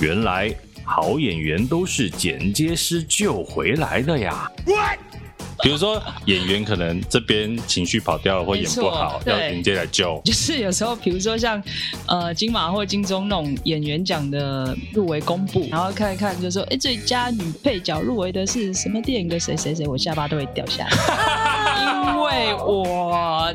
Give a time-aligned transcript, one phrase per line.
[0.00, 0.54] 原来
[0.84, 4.50] 好演员都是剪接师救回来的呀。
[5.62, 10.20] 比如说演员可能这边情绪跑掉了，或演不好，要剪接来救。
[10.22, 11.60] 就是有时候，比如说像
[12.06, 20.92] 呃金马或金钟那种演员奖的入围公布，然后看一看，就说哎，最佳女配角入围的是什么电影的谁谁谁，我下巴都会掉下来，
[22.12, 23.50] 因为我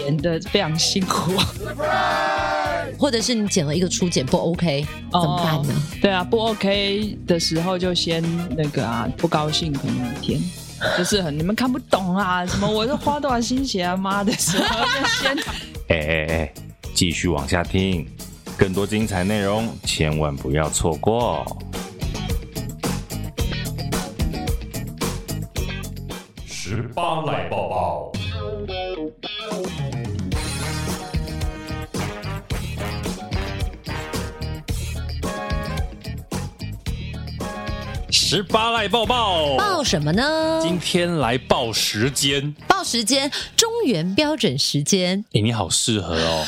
[0.00, 1.32] 演的非常辛苦。
[2.98, 5.82] 或者是你剪了一个初剪不 OK，怎么办呢？
[6.00, 8.22] 对啊，不 OK 的时候就先
[8.56, 10.40] 那个啊，不高兴可能一天。
[10.98, 15.36] 就是很你们看不懂啊，什么我是花多少心血啊，妈的，时候就先，
[15.88, 16.54] 哎哎哎，
[16.94, 18.06] 继续往下听，
[18.58, 21.46] 更多精彩内容千万不要错过。
[26.46, 28.12] 十八来报报。
[38.26, 40.58] 十八来报报，报什么呢？
[40.62, 45.22] 今天来报时间，报时间，中原标准时间。
[45.34, 46.42] 哎，你好适合哦。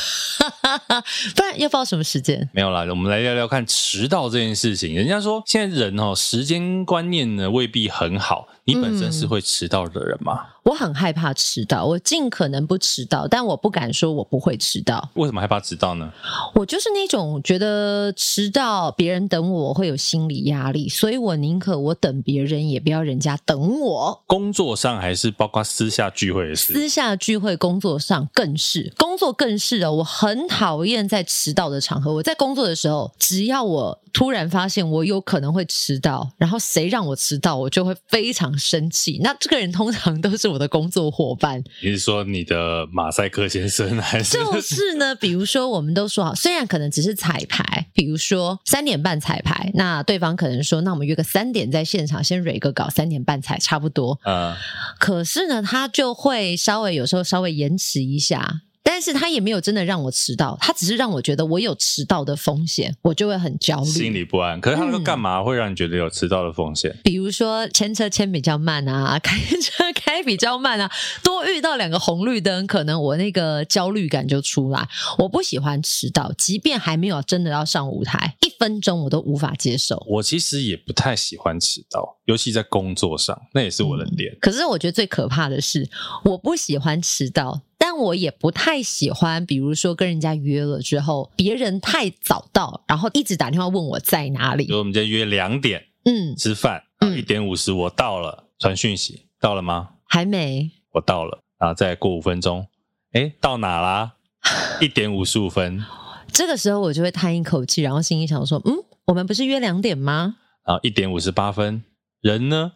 [1.36, 2.48] 不然要报什么时间？
[2.55, 4.95] 没有啦，我们来聊聊看迟到这件事情。
[4.95, 8.48] 人家说现在人哦，时间观念呢未必很好。
[8.67, 10.41] 你本身是会迟到的人吗？
[10.42, 15.08] 嗯，我很害怕迟到，我尽可能不迟到，但我不敢说我不会迟到。
[15.14, 16.12] 为什么害怕迟到呢？
[16.55, 24.23] 我就是那种觉得迟到别人等我会有心理压力，所以我宁可我等别人，也不要人家等我。
[24.27, 26.73] 工作上还是包括私下聚会的事？
[26.73, 29.92] 私下聚会，工作上更是，工作更是的！
[29.92, 32.12] 我很讨厌在迟到的场合。
[32.12, 41.62] 我在工作的时候，只要我突然发现我有可能会迟到，然后谁让我迟到，我就会非常生气，那这个人通常都是我的工作伙伴。
[41.83, 44.37] 你是说你的马赛克先生还是？
[44.39, 54.19] 就是呢，比如说我们都说好，虽然可能只是彩排，比如说三点半彩排，那对方可能说，那我们约个三点在现场先蕊个稿，三点半才差不多。
[54.25, 54.55] 嗯，
[54.98, 58.61] 可是呢，他就会稍微有时候稍微延迟一下。
[58.96, 64.58] 但是他也没有真的让我迟到，他只是让我觉得我有迟到的风险，我就会很焦虑，心里不安。
[64.58, 66.90] 可是他说干嘛会让你觉得有迟到的风险？
[66.90, 70.90] 嗯，比如说牵车牵比较慢啊，开车开比较慢啊，
[71.23, 74.89] 多遇到两个红绿灯，可能我那个焦虑感就出来。
[75.18, 80.02] 我不喜欢迟到，即便还没有真的要上舞台，一分钟我都无法接受。
[80.08, 84.33] 我其实也不太喜欢迟到，尤其在工作上，那也是我的点。
[84.33, 85.86] 嗯，可是我觉得最可怕的是，
[86.24, 87.61] 我不喜欢迟到。
[87.96, 94.67] 但我也不太喜欢，比如说跟人家约了之后，别人太早到，然后一直打电话问我在哪里。
[94.67, 96.83] 比如我们今天约两点，嗯，吃饭，
[97.17, 99.92] 一点五十我到了，传讯息到了吗？
[100.05, 102.67] 还没，我到了，然后再过五分钟，
[103.14, 104.17] 诶，到哪啦？
[104.79, 105.83] 一点五十五分，
[106.30, 108.74] 这个时候我就会叹一口气，然后心里想说，嗯，
[109.06, 110.36] 我们不是约两点吗？
[110.67, 111.83] 然后一点五十八分，
[112.20, 112.73] 人呢？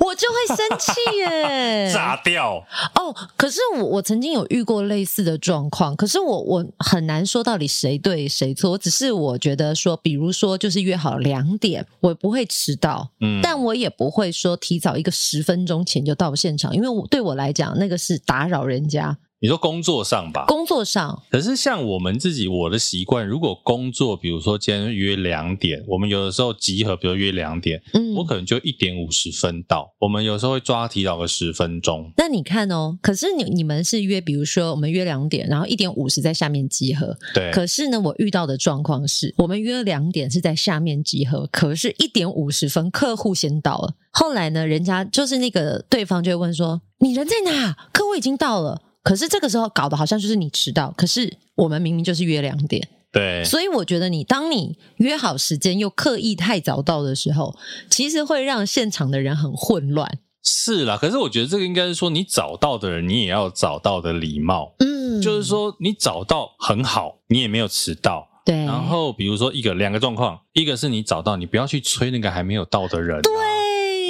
[0.00, 2.64] 我就会生气耶， 炸掉
[2.94, 3.14] 哦！
[3.36, 8.70] 可是我我曾经有遇过类似的状况，可是我我很难说到底谁对谁错。
[8.72, 19.16] 我只是我觉得说，比如说就是约好两点，我不会迟到，嗯，但我也不会说提早一个十分钟前就到现场，因为我对我来讲那个是打扰人家。
[19.44, 21.22] 你说工作上吧，工作上。
[21.28, 29.92] 可是像我们自己，我的习惯，如果工作，比如说今天约两点，我们有的时候集合，比如约两点，嗯，我可能就一点五十分到。
[30.00, 32.10] 我们有时候会抓提早个十分钟。
[32.16, 37.14] 那你看哦，可是你你们是约，比如说我们约两点，然后一点五十在下面集合。
[37.34, 37.52] 对。
[37.52, 43.92] 可是呢，我遇到的状况是，我们约两点是在下面集合，可是一点五十分客户先到了。
[44.10, 47.76] 后来呢，人家就是那个对方就会问说：“你人在哪？
[47.92, 52.88] 客户已经到了。”可是这个时候搞的好像就是你迟到，可是我们明明就是约两点。
[53.12, 57.54] 对，所以我觉得你当你约好时间又刻意太早到的时候，
[57.88, 60.18] 其实会让现场的人很混乱。
[60.42, 64.74] 是啦，可是我觉得这个应该是说，你找到的人，你也要找到的礼貌。
[64.80, 68.26] 嗯，就是说你找到很好，你也没有迟到。
[68.44, 68.64] 对。
[68.64, 73.22] 然后比如说一个两个状况，一个是你找到，你不要去催那个还没有到的人啊。
[73.22, 73.53] 对。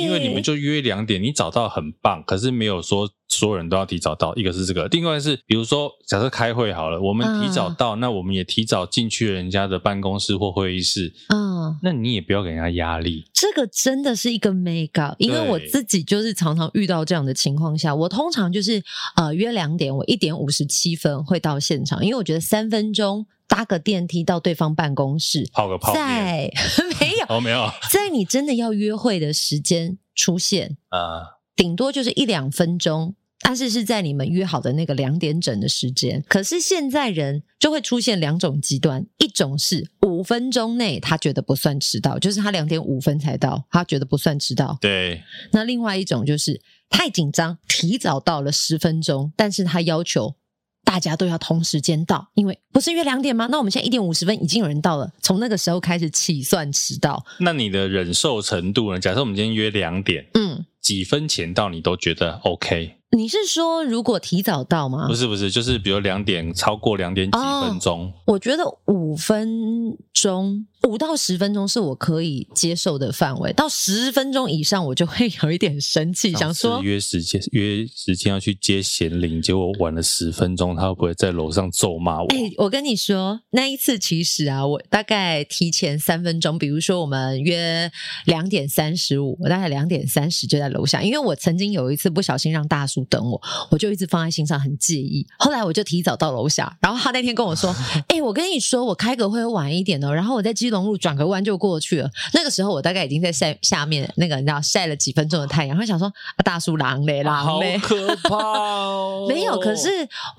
[0.00, 4.34] 因为你们就约两点，你找到很棒，可是没有说所有人都要提早到。
[4.36, 11.12] 一个是这个，另外是比如说假设开会好了，我们提早到，嗯、那我们也提早进去人家的办公室或会议室。
[11.28, 13.24] 嗯，那你也不要给人家压力。
[13.32, 18.82] 这个真的是一个 make up，，因为我自己就是常常遇到这样的情况下，我通常就是
[19.16, 23.26] 呃约两点，我一点五十七分会到现场，因为我觉得三分钟。
[23.54, 26.50] 搭个电梯到对方办公室，泡个泡，在
[27.00, 33.14] 没有 哦，没有，在你真的要约会的时间出现，啊、呃，顶多就是一两分钟。
[33.46, 36.24] 但是是在你们约好的那个两点整的时间。
[36.26, 44.78] 可是现在人就会出现两种极端，一种是五分钟内他觉得不算迟到，就是他两点五分才到，他觉得不算迟到。
[44.80, 45.22] 对。
[45.52, 46.58] 那另外一种就是
[46.88, 50.34] 太紧张，提早到了十分钟，但是他要求。
[50.84, 53.48] 大家都要同时间到，因为不是约两点吗？
[53.50, 57.24] 那我们现在一点五十分已经有人到了，从那个时候开始起算迟到。
[57.40, 59.00] 那你的忍受程度呢？
[59.00, 62.96] 假设我们今天约两点，嗯，几分前到你都觉得 OK？
[63.10, 65.06] 你是说如果提早到吗？
[65.06, 70.66] 不是不是，就是比如两点超过两点几分钟，哦，我觉得五分钟。
[70.86, 82.26] 五到十分钟是我可以接受的范围，到十分钟以上我就会有一点生气，想说约时间约时间要去接贤玲，结果晚了十分钟，他会不会在楼上咒骂我？
[82.28, 87.90] 哎、欸，我跟你说，那一次其实啊，我大概提前三分钟，比如说我们约
[88.26, 93.40] 两点三十五，我大概两点三十就在楼下，因为我曾经有一次不小心让大叔等我，
[93.70, 95.26] 我就一直放在心上，很介意。
[95.38, 97.74] 后来我就提早到楼下，然后他那天跟我说：
[98.08, 102.10] “哎、欸，我跟你说，我开个会晚一点哦。”然后我在基隆路转个弯就过去了。
[102.34, 105.78] 那个时候我大概已经在晒下面那个，你知道晒了几分钟的太阳。
[105.78, 109.26] 他想说啊，大叔狼嘞，狼嘞，好可怕哦！
[109.30, 109.88] 没有，可是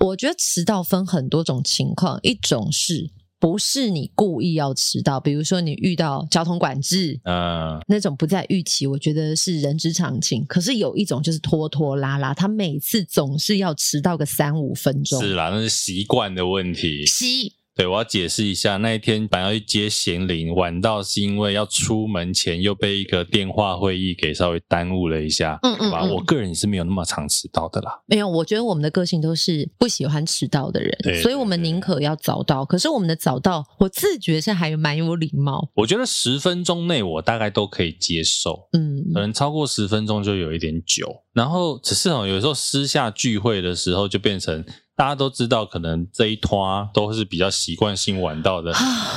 [0.00, 5.20] 我觉得迟到分很多种情况，一种是不是你故意要迟到？
[5.20, 10.44] 比如说你遇到交通管制，嗯，那种不在预期，我觉得是人之常情。
[10.46, 15.20] 可是有一种就是拖拖拉拉，他每次总是要迟到个三五分钟。
[15.20, 17.04] 是啦，那是习惯的问题。
[17.04, 26.02] 习对，我要解释一下，那一天本来要去接贤玲，晚到是因为要出门前又被一个电话会议给稍微耽误了一下，嗯嗯，吧？
[26.02, 28.00] 我个人是没有那么常迟到的啦。
[28.06, 32.64] 没有，我觉得我们的个性都是不喜欢迟到的人，所以我们宁可要早到。
[32.64, 35.70] 可是我们的早到，我自觉是还蛮有礼貌。
[35.74, 41.06] 我觉得十分钟内我大概都可以接受，嗯，可能超过十分钟就有一点久。
[41.34, 44.64] 然后只是哦，有时候私下聚会的时候就变成。
[44.96, 46.50] 大家都知道，可能这一摊
[46.94, 48.72] 都是比较习惯性晚到的，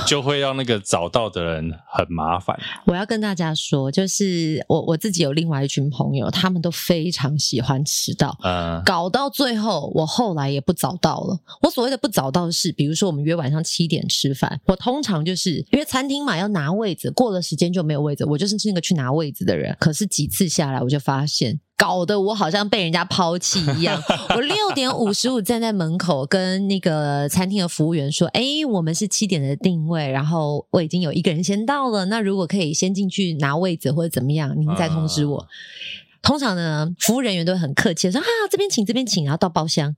[0.06, 2.60] 就会让那个早到的人很麻烦。
[2.86, 11.40] 我要跟大家说，就是我我自己有另外一群朋友，他们都非常喜欢迟到，嗯，搞到最后，我后来也不早到了。
[11.62, 19.78] 我所谓的不早到是，比如说我们约晚上七点吃饭，我通常就是因为餐厅嘛，要拿位子，过了时间就没有位子，我就是那个去拿位子的人。
[19.80, 21.62] 可是几次下来，我就发现。
[21.80, 23.98] 搞得我好像被人家抛弃一样。
[24.36, 32.04] 我六点五十五站在门口，跟那个餐厅的服务员说：“哎，我们是七点的定位，然后我已经有一个人先到了。
[32.06, 35.38] 那如果可以先进去拿位子或者怎么样，您再通知我。
[35.38, 35.48] 啊”
[36.22, 39.96] 通常呢，服务人员都会很客气的说：“啊，这边请，这边请。”然后到包厢，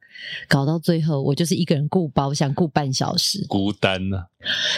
[0.47, 4.25] 搞到最后，我就是一个人顾包厢，顾半小时，孤单呢、啊。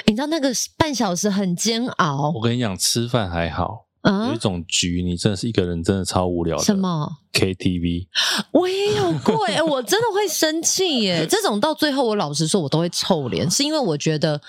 [0.06, 2.32] 你知道那个半小时很煎熬。
[2.34, 3.88] 我跟你讲，吃饭还好。
[4.04, 6.64] 啊、有一种局，你真的是一个人，真的超无聊的。
[6.64, 8.08] 什么？KTV，
[8.52, 11.26] 我也有过耶， 我真的会生气耶。
[11.32, 14.40] 这种到最后，我老实说，我都会臭脸，是因为我觉得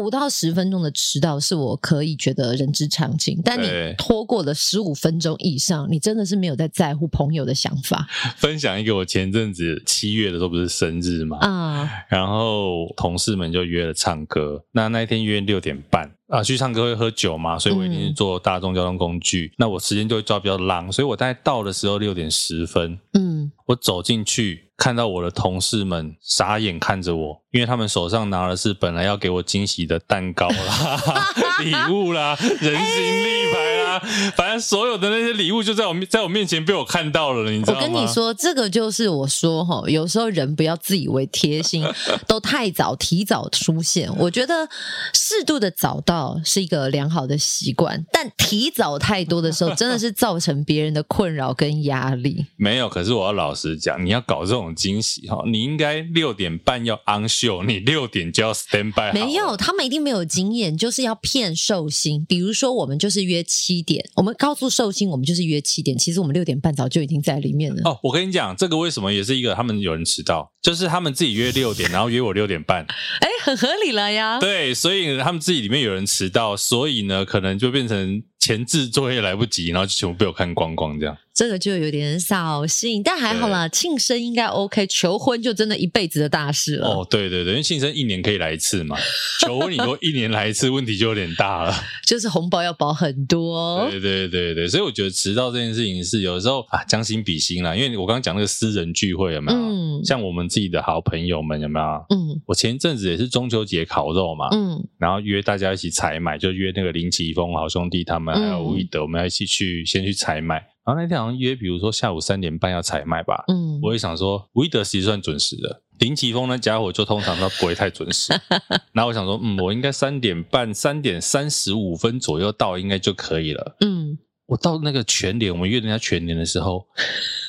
[0.00, 8.08] 五到十分钟的迟到是我可以觉得人之常情，但你拖过了十五分钟以上，你真的是没有在在乎朋友的想法。
[8.36, 22.10] 分享一个，我前阵子七月的时候不是生日嘛，啊，然后同事们就约了唱歌，那那一天约六点半啊，去唱歌会喝酒嘛，所以我一定是坐大众交通工具，嗯、那我时间就会抓比较浪，所以我大概到的时候六。
[22.10, 31.00] 六点十分，嗯，我走进去，看到我的同事们傻眼看着我，因为他们手上拿的是本来要给我惊喜的蛋糕啦、
[31.62, 33.49] 礼物啦、人形立
[33.98, 34.30] 牌。
[34.36, 37.80] 反正所有的那些礼物就在我面，在我面前被我看到了，你知道吗？
[37.80, 41.84] 我跟你说，这个就是我说哈，有时候人不要自以为贴心，
[42.26, 44.10] 都太早提早出现。
[44.18, 44.68] 我觉得
[45.12, 52.46] 适度的早到是一个良好的习惯，但提早太多的时候，真的是造成别人的困扰跟压力。
[52.56, 59.12] 没有，可是我要老实讲，你要搞这种惊喜哈，你应该六点半要 on show，你六点就要 stand by。
[59.12, 62.24] 没有，他们一定没有经验，就是要骗寿星。
[62.28, 65.96] 比如说，我们就是约七点，我们告诉寿星，我们就是约七点。
[65.96, 67.82] 其实我们六点半早就已经在里面了。
[67.84, 72.84] 哦，我跟你讲，这个为什么也是一个他们有人迟到，就是他们自己约六点，然后约我六点半。
[73.20, 74.38] 哎，很合理了呀。
[74.40, 78.22] 对，所以他们自己里面有人迟到，所以呢，可能就变成。
[78.40, 86.88] 前置作业来不及，然后就全部被我看光光，这样这个就有点扫兴，但还好啦，庆生应该 OK，求婚就真的一辈子的大事了。
[86.88, 88.96] 哦，对对对，因为庆生一年可以来一次嘛，
[89.40, 91.74] 求婚你说一年来一次，问题就有点大了，
[92.06, 93.88] 就是红包要包很多。
[93.90, 99.58] 对对对对，所以我觉得迟到这件事情是有的时候啊，将心比心啦，因为我刚刚讲那个私人聚会有没有？
[99.58, 101.86] 嗯，像我们自己的好朋友们有没有？
[102.10, 108.29] 嗯，我前一阵子也是中秋节烤肉嘛，嗯，然后约大家一起采买，就约那个林奇峰好兄弟他们。
[108.32, 110.56] 们还有吴一德，我们要一起去先去采买。
[110.84, 113.44] 然后那天好像约，比如说下午三点半要采买吧。
[113.48, 115.82] 嗯，我也想说，吴一德其实算准时的。
[115.98, 118.32] 林奇峰那家伙就通常他不会太准时。
[118.92, 123.76] 然后我想说，嗯，我应该三点半、三点三十五分左右到，应该就可以了。
[123.80, 124.18] 嗯，
[124.50, 126.84] 我到那个全联，我们约人家全联的时候，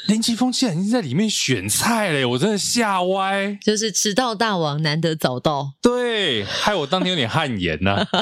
[0.08, 2.24] 林奇峰竟然已经在里面选菜嘞！
[2.24, 3.58] 我真的吓歪。
[3.66, 8.22] 就是迟到大王难得早到，对，害我当天有点汗颜呐、 啊。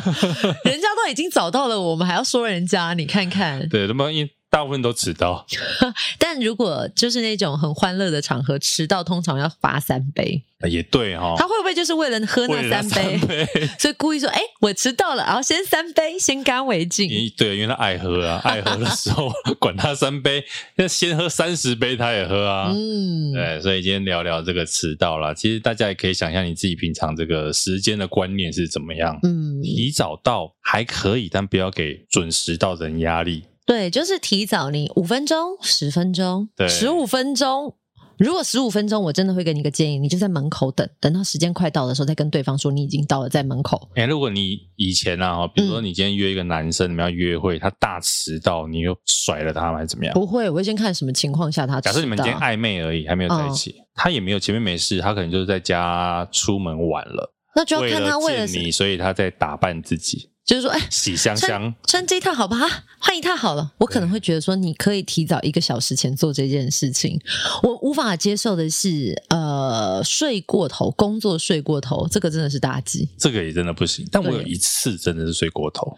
[0.64, 2.94] 人家都已经早到了，我们还要说人家？
[2.94, 4.30] 你看看，对，那么因。
[4.50, 5.46] 大部分都迟到，
[6.18, 10.44] 但如果就是那种很欢乐的场合，迟到通常要罚三杯。
[10.68, 20.44] 也对哈、哦，他会不会就是为了喝那三杯，三杯所以故意说：“哎、欸，我迟到了，然后先三杯，先干为敬。”对，因为他爱喝啊， 爱喝的时候管他三杯，
[20.76, 22.74] 那先喝三十杯他也喝啊。
[22.76, 25.34] 嗯，对，所以今天聊聊这个迟到啦。
[25.34, 29.18] 其实大家也可以想象你自己平常这个时间的观念是怎么样。
[29.24, 33.46] 嗯，提早到还可以，但不要给准时到的人压力。
[33.70, 37.76] 对，就是提早你五分钟、十分钟、十五分钟。
[38.18, 43.88] 如果十五分钟，我真的会给你一个建议，你就在门口等，等到时间快到的时候，再跟对方说你已经到了，在门口。
[43.94, 50.16] 哎，如果你以前啊，比如说你今天约一个男生，你们要约会，他大迟到，你又甩了他，还是怎么样？
[50.16, 51.80] 不会，我会先看什么情况下他。
[51.80, 60.29] 假设你们今天暧昧而已，还没有在一起，他也没有前面没事，他可能就是在家出门晚了，那就要看他为了你，所以他在打扮自己。
[60.50, 62.58] 就是说，哎，洗香香，穿，穿这一套好吧？
[62.98, 63.72] 换一套好了。
[63.78, 67.22] 我可能会觉得说，你可以提早一个小时前做这件事情。
[67.62, 73.08] 我无法接受的是，呃，睡过头，工作睡过头，这个真的是大忌。
[73.16, 74.04] 这个也真的不行。
[74.12, 75.96] 但我有一次真的是睡过头。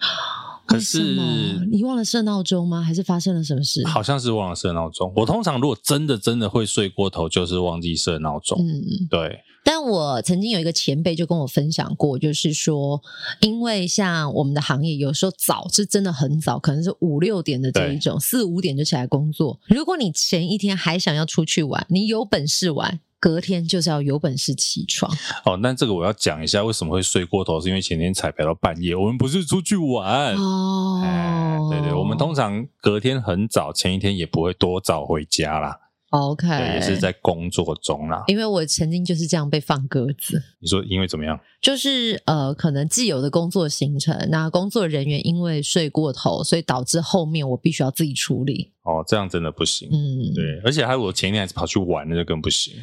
[0.65, 1.17] 可是
[1.72, 2.81] 你忘了设闹钟吗？
[2.81, 3.88] 还是发生了什么事？
[3.88, 5.13] 好像是忘了设闹钟。
[5.15, 8.58] 我通常如果真的真的会睡过头，就是忘记设闹钟。
[8.60, 9.39] 嗯，对。
[9.63, 13.01] 但我曾经有一个前辈就跟我分享过，就是说，
[13.41, 19.59] 因为像我们的行业，有时候早是真的很早，可能是五六点的这一种，四五点就起来工作。
[19.67, 25.15] 如果你前一天还想要出去玩，你有本事玩，隔天就是要有本事起床。
[25.45, 31.01] 哦，那这个我要讲一下，为什么会睡过头，是因为前天彩排到半夜，我们不是出去玩哦。
[31.03, 35.77] 哎，对对，我们通常隔天很早，前一天也不会多早回家啦。
[36.11, 38.23] OK，也是在工作中啦。
[38.27, 40.41] 因为我曾经就是这样被放鸽子。
[40.59, 41.39] 你说因为怎么样？
[41.61, 48.71] 就是呃，可能既有的工作行程，那工作人员因为睡过头，所以导致后面我必须要自己处理。
[48.83, 49.87] 哦，这样真的不行。
[49.91, 52.73] 嗯，对，而且还有我前一天还是跑去玩，那就更不行。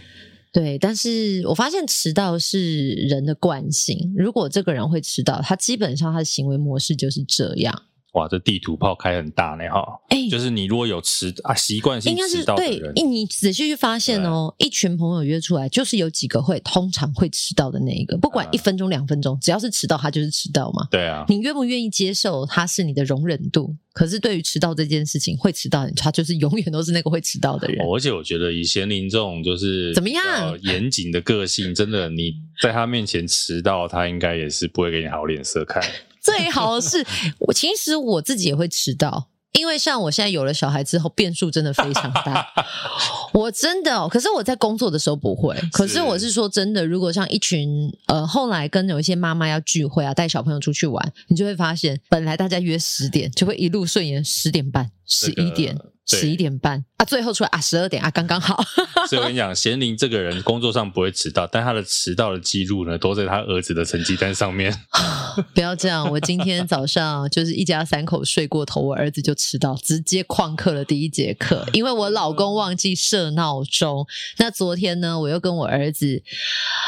[0.50, 4.14] 对，但是我发现迟到是人的惯性。
[4.16, 7.82] 如果这个人会迟到，他基本上他的行为模式就是这样。
[8.19, 9.81] 哇，这地图炮开很大呢哈！
[10.09, 20.89] 哎、欸，就是你如果有迟啊习惯性迟到的人，应该是对，你仔细去发现哦，一群朋友约出来，就是有几个会通常会迟到的那一个，不管一分钟两分钟，只要是迟到，他就是迟到嘛。
[20.91, 23.77] 对啊，你愿不愿意接受他是你的容忍度？
[23.93, 27.85] 可是对于迟到这件事情，会迟到，他就是永远都是那个会迟到的人。
[27.85, 35.83] 哦、而且我觉得以贤林这种就是怎么样严谨的个性，真的你在他面前迟到，他应该也是不会给你好脸色看。
[36.28, 37.04] 最好的是，
[37.38, 42.47] 我其实我自己也会迟到，因为像我现在有了小孩之后，变数真的非常大。
[43.32, 45.56] 我真的，可是我在工作的时候不会。
[45.73, 55.77] 可是我是说真的，如果像一群呃，后来跟有一些妈妈要聚会啊，带小朋友出去玩，你就会发现，本来大家约十点，就会一路顺延十点半、十一点。
[56.11, 58.65] 十一点半啊，最后出来啊，十二点啊，刚刚好。
[59.11, 64.75] 所以我跟你讲，贤玲这个人工作上不会迟到，但他的迟到的记录呢，都在他儿子的成绩单上面。
[65.53, 74.07] 不要这样，我今天早上就是一家三口睡过头，我儿子就迟到，直接旷课了第一节课，因为我老公忘记设闹钟。
[74.38, 76.23] 那昨天呢，我又跟我儿子，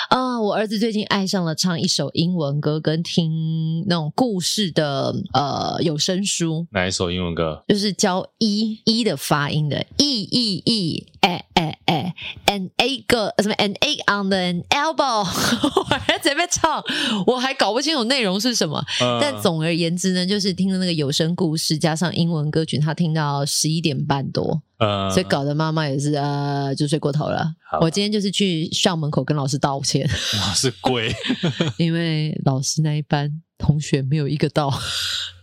[0.09, 6.67] 啊、呃，我儿子最近爱上了唱一首英文歌，跟听那种故事的呃有声书。
[6.71, 7.63] 哪一首英文歌？
[7.69, 9.17] 就是教一一的。
[9.31, 12.15] 发音的 e e e 哎哎哎
[12.47, 15.21] ，an egg 什么 an egg on the elbow，
[15.77, 16.83] 我还在那边唱，
[17.27, 18.83] 我还搞不清楚内容是什么。
[18.99, 27.55] Uh, 但总而言之呢，就是听了那个有声故事加上英文歌曲，他听到十一点半多，uh, 所以搞得妈妈也是呃就睡过头了。
[27.81, 30.09] 我今天就是去校门口跟老师道歉，
[30.41, 31.15] 老师跪，
[31.77, 34.73] 因为老师那一班同学没有一个到。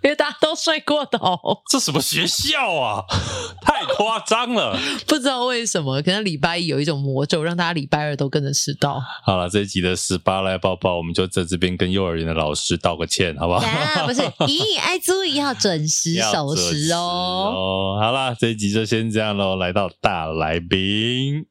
[0.04, 1.38] 因为大家都睡过头，
[1.70, 3.04] 这什么学校啊？
[3.62, 4.78] 太夸张了！
[5.08, 9.02] 不知道为什么，可能礼拜一有一种魔咒，让大家礼拜二都跟着迟到。
[9.24, 13.60] 好了，这一集的十八来抱抱，我们就在这边跟幼儿园的老师道个歉，好不好？
[13.66, 17.54] 啊，不是， 咦，爱注意要准时守时哦。
[17.56, 19.56] 哦，好了，这一集就先这样喽。
[19.56, 21.46] 来到大来宾。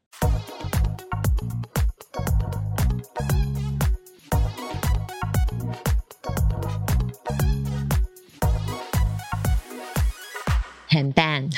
[10.97, 11.49] 很淡，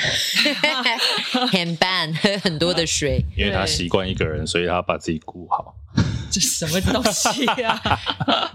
[1.51, 5.75] 很 淡，喝 很多的水， 因为他习惯一个人，所以他把自己顾好。
[6.31, 7.81] 这什么东西啊？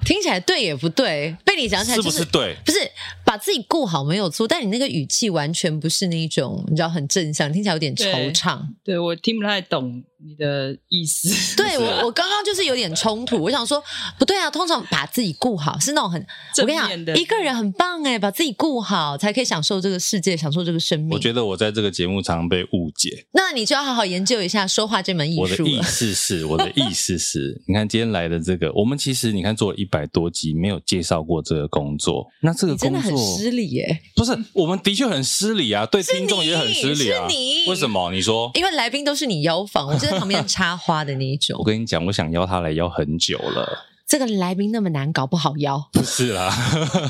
[0.05, 2.57] 听起来对也不对，被你讲起来、就是、是不是对？
[2.65, 2.79] 不是
[3.25, 8.59] 把自己顾好没有错，但你那个语气完全不是那一种，你知道很正向，听起来有点惆怅。
[8.85, 11.57] 对，对我听不太懂你的意思。
[11.57, 13.43] 对我， 我刚刚就是有点冲突。
[13.43, 13.83] 我想说，
[14.19, 16.21] 不对啊，通常把自己顾好是那种很
[16.61, 21.11] 我跟你讲，一个人很棒哎，把自己顾好才可以享受这个世界，享受这个生命。
[21.11, 25.41] 我觉得我在这个节目常常被误解，那你就要好好研究一下说话这门艺术。
[25.43, 27.63] 我的意思是，我的意思是。
[27.67, 32.27] 你看今天来的这个，我们其实你看做了一百多集，没有介绍过这个工作。
[32.41, 34.01] 那这个工作真的很失礼耶？
[34.15, 37.29] 不是，我们的确很失礼啊，对听众也很失礼啊。
[37.29, 37.67] 是你？
[37.69, 38.11] 为什么？
[38.13, 38.51] 你说？
[38.55, 41.57] 因为来宾都是你邀访，我就在旁边插花的那一种。
[41.61, 43.87] 我跟你讲，我想邀他来邀很久了。
[44.07, 45.83] 这个来宾那么难搞，不好邀。
[45.93, 46.51] 不是啦，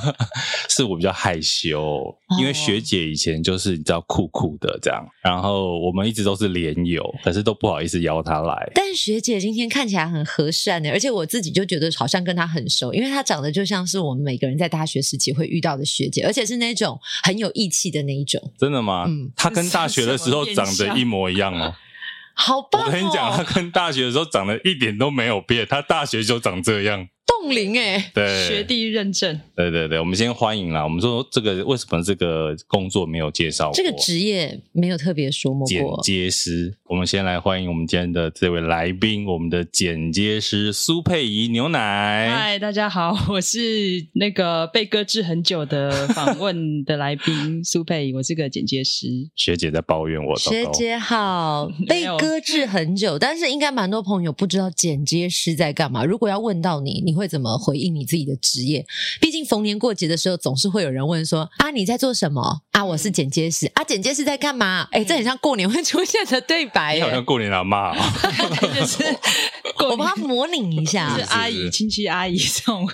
[0.70, 8.70] 是我比较害羞，哦、因为学姐以前就是你知道酷酷的这样，然后我们一直都是连友，可是都不好意思邀她来。
[8.74, 18.40] 但是学姐今天看起来很和善的，而且我自己就觉得好像跟她很熟，因为她长得就像是我们每个人在大学时期会遇到的学姐，而且是那种很有义气的那一种。
[18.56, 19.04] 真的吗？
[19.08, 21.74] 嗯，她跟大学的时候长得一模一样哦。
[22.34, 22.84] 好棒哦！
[22.86, 27.08] 我跟你讲，他跟大学的时候长得一点都没有变，他大学就长这样。
[27.26, 30.84] 冻龄哎，对，学弟认证，对对对，我们先欢迎啦。
[30.84, 33.70] 我们说这个为什么这个工作没有介绍？
[33.72, 35.66] 这个职业没有特别说过。
[35.66, 42.30] 剪接师，我们先来欢迎我们今天的这位来宾，我们的剪接师苏佩仪牛奶。
[42.30, 43.58] 嗨，大家好，我是
[44.12, 49.08] 那个被搁置很久的访问的来宾苏佩仪，我是个剪接师。
[49.34, 56.04] 学姐在抱怨我，学姐好，被搁置很久，但是应该蛮多朋友不知道剪接师在干嘛。
[56.04, 57.12] 如果要问到你，你。
[57.14, 58.84] 会怎么回应你自己的职业？
[59.20, 62.62] 毕竟逢年过节的时候，总是会有人问说：“啊，你在做什么？
[62.72, 63.70] 啊，我是剪接师。
[63.74, 66.83] 啊，剪接师在干嘛？”哎，这很像过年会出现的对白。
[66.92, 67.94] 你好像过年阿妈，
[68.74, 69.04] 就是
[69.88, 72.88] 我帮他模拟一下， 是阿姨、亲戚阿姨这种。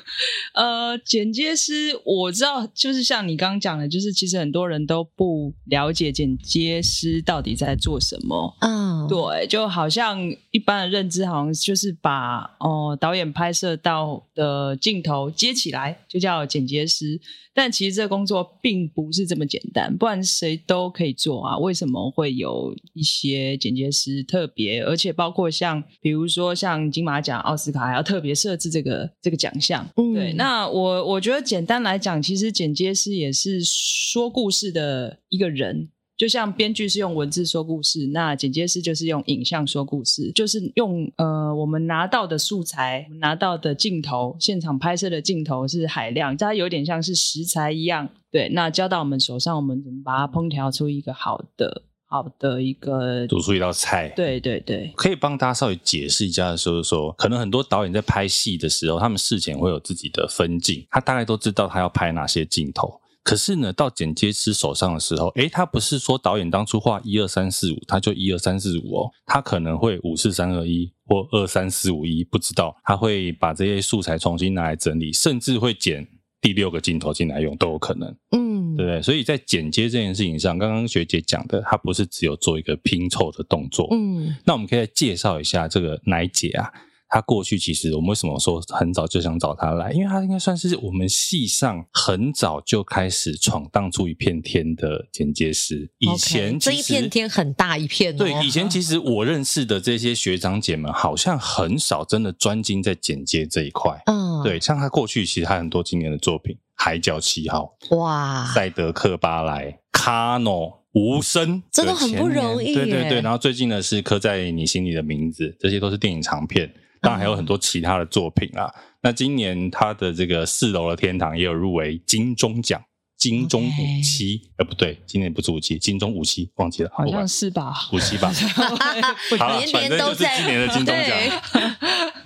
[0.54, 8.56] 呃，剪接师我知道，就是像你刚刚讲的，就是其实很多人都不了解剪接师到底在做什么。
[8.60, 10.18] 嗯，对，就好像
[10.50, 14.24] 一般的认知，好像就是把哦、呃、导演拍摄到。
[14.34, 17.20] 的镜头接起来就叫剪接师，
[17.52, 21.58] 但其实这个工作并不是这么简单，不然谁都可以做啊。
[21.58, 29.86] 为什么会有一些剪接师特别，而且包括像比如说像金马奖、奥斯卡还要特别设置这个这个奖项？
[29.96, 30.32] 嗯，对。
[30.34, 35.90] 那我我觉得简单来讲，其实剪接师也是说故事的一个人。
[36.20, 54.10] 就像编剧是用文字说故事，那剪接师就是用影像说故事，就是用呃我们拿到的素材、拿到的镜头、现场拍摄的镜头是海量，它有点像是食材一样，对，那交到我们手上，我们怎么把它烹调出一个好的、好的一个煮出一道菜？
[54.14, 62.99] 对对对，可以帮大家稍微解释一下，就是说，可能很多导演在拍戏的时候，他们事前会有自己的分镜，他大概都知道他要拍哪些镜头。
[63.22, 76.06] 可是呢，到剪接师手上的时候，诶，他不是说导演当初画一二三四五，他就一二三四五哦，他可能会五四三二一或二三四五一，不知道，他会把这些素材重新拿来整理，甚至会剪
[76.40, 79.02] 第六个镜头进来用都有可能，嗯，对不对？
[79.02, 86.72] 所以在剪接这件事情上，刚刚学姐讲的，他不是只有做一个拼凑的动作，嗯，那我们可以来介绍一下这个奶姐啊。
[87.12, 89.90] 他过去其实我们为什么说很早就想找他来？
[89.90, 95.90] 因为他应该算是我们系上很早就开始闯荡出一片天的剪接师。
[95.98, 98.18] 以前这一片天很大一片哦。
[98.18, 104.00] 对，以前 其实我认识的这些学长姐们，好像很少真的专精在剪接这一块。
[104.06, 112.72] 嗯，对，像他过去其实他很多经典的作品，《海角七号》哇，《赛德克巴莱》、《卡诺》、《无声》，这都很不容易。
[112.72, 116.72] 对对对，然后最近呢是《刻在你心里的名字》，这些都是电影长片。
[117.00, 118.72] 当然还有很多其他的作品啊。
[119.02, 122.82] 那今年他的这个四楼的天堂也有入围金钟奖，
[123.16, 127.72] 金钟五期，呃.不对，今年不是五期，金钟五期忘记了，好像是吧？
[127.92, 128.30] 五期吧。
[129.38, 131.06] 好了，反正就是今年的金钟奖。
[131.06, 131.70] 对，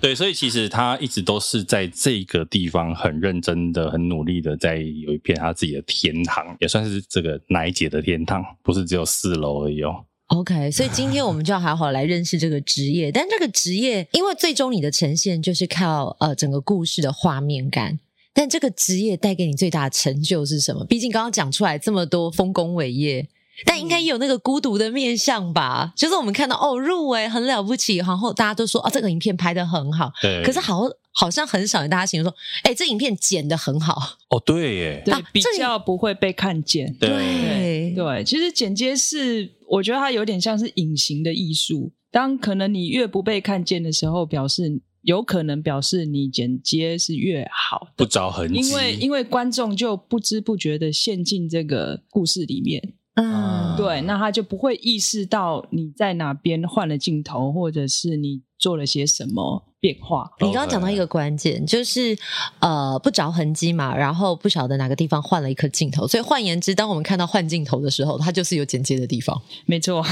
[0.01, 10.03] 对，所以其实他一直都是在这个地方很认真的、很努力的，在有一片他自己的天堂，也算是这个奶姐的天堂，不是只有四楼而已哦。
[10.27, 13.11] OK，所以今天我们就要好好来认识这个职业。
[13.11, 17.99] 但这个职业，因为最终你的呈现就是靠呃整个故事的画面感。
[18.33, 20.83] 但这个职业带给你最大的成就是什么？
[20.85, 23.25] 毕竟刚刚讲出来这么多丰功伟业，
[23.63, 25.93] 但应该也有那个孤独的面相吧？
[25.95, 30.43] 就是我们看到哦入围很了不起，然后大家都说啊、哦、这个影片拍的很好，对。
[30.43, 34.17] 可是好好像很少有大家形容说，哎，这影片剪的很好。
[34.29, 36.93] 哦，对耶，对，比较不会被看见。
[36.99, 41.93] 对对，对，其实剪接是我觉得它有点像是隐形的艺术。
[42.11, 48.59] 当可能你越不被看见的时候，表示有可能表示你剪接是越好，不着痕迹。
[48.59, 52.93] 因为因为观众就不知不觉的陷进这个故事里面。
[53.15, 60.29] 嗯，对，那他就不会意识到你在哪边换了镜头，或者是你做了些什么变化。
[60.41, 62.17] 你刚刚讲到一个关键，就是
[62.59, 69.41] 呃不着痕迹嘛，然后不晓得哪个地方换了一颗镜头，所以换言之，当我们看到换镜头的时候，它就是有剪接的地方。
[69.65, 70.11] 没错， 所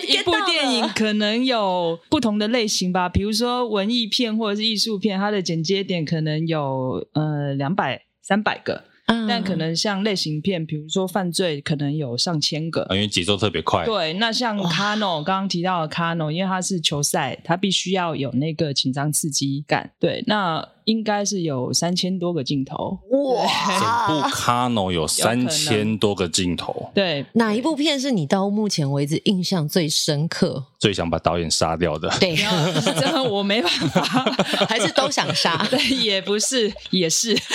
[0.00, 8.82] 以一部电影可能有不同的类型吧，比如说文艺片或者是艺术片，它的剪接点可能有呃两百、三百个。
[9.28, 13.84] 但可能像类型片，比如说犯罪，可能有上千个，因为节奏特别快。
[13.84, 19.90] 对，那像 Kano 刚刚提到的 Kano，因为它是球赛，它必须要有那个紧张刺激感。
[19.98, 22.98] 对，那应该是有三千多个镜头。
[23.10, 23.46] 哇，
[23.78, 26.90] 整部 Kano 有三千多个镜头。
[26.94, 32.08] 对，哪一部片是你到目前为止印象最深刻、最想把导演杀掉的？
[32.18, 34.02] 对，真的我没办法，
[34.68, 35.64] 还是都想杀？
[35.70, 37.36] 对，也不是，也是。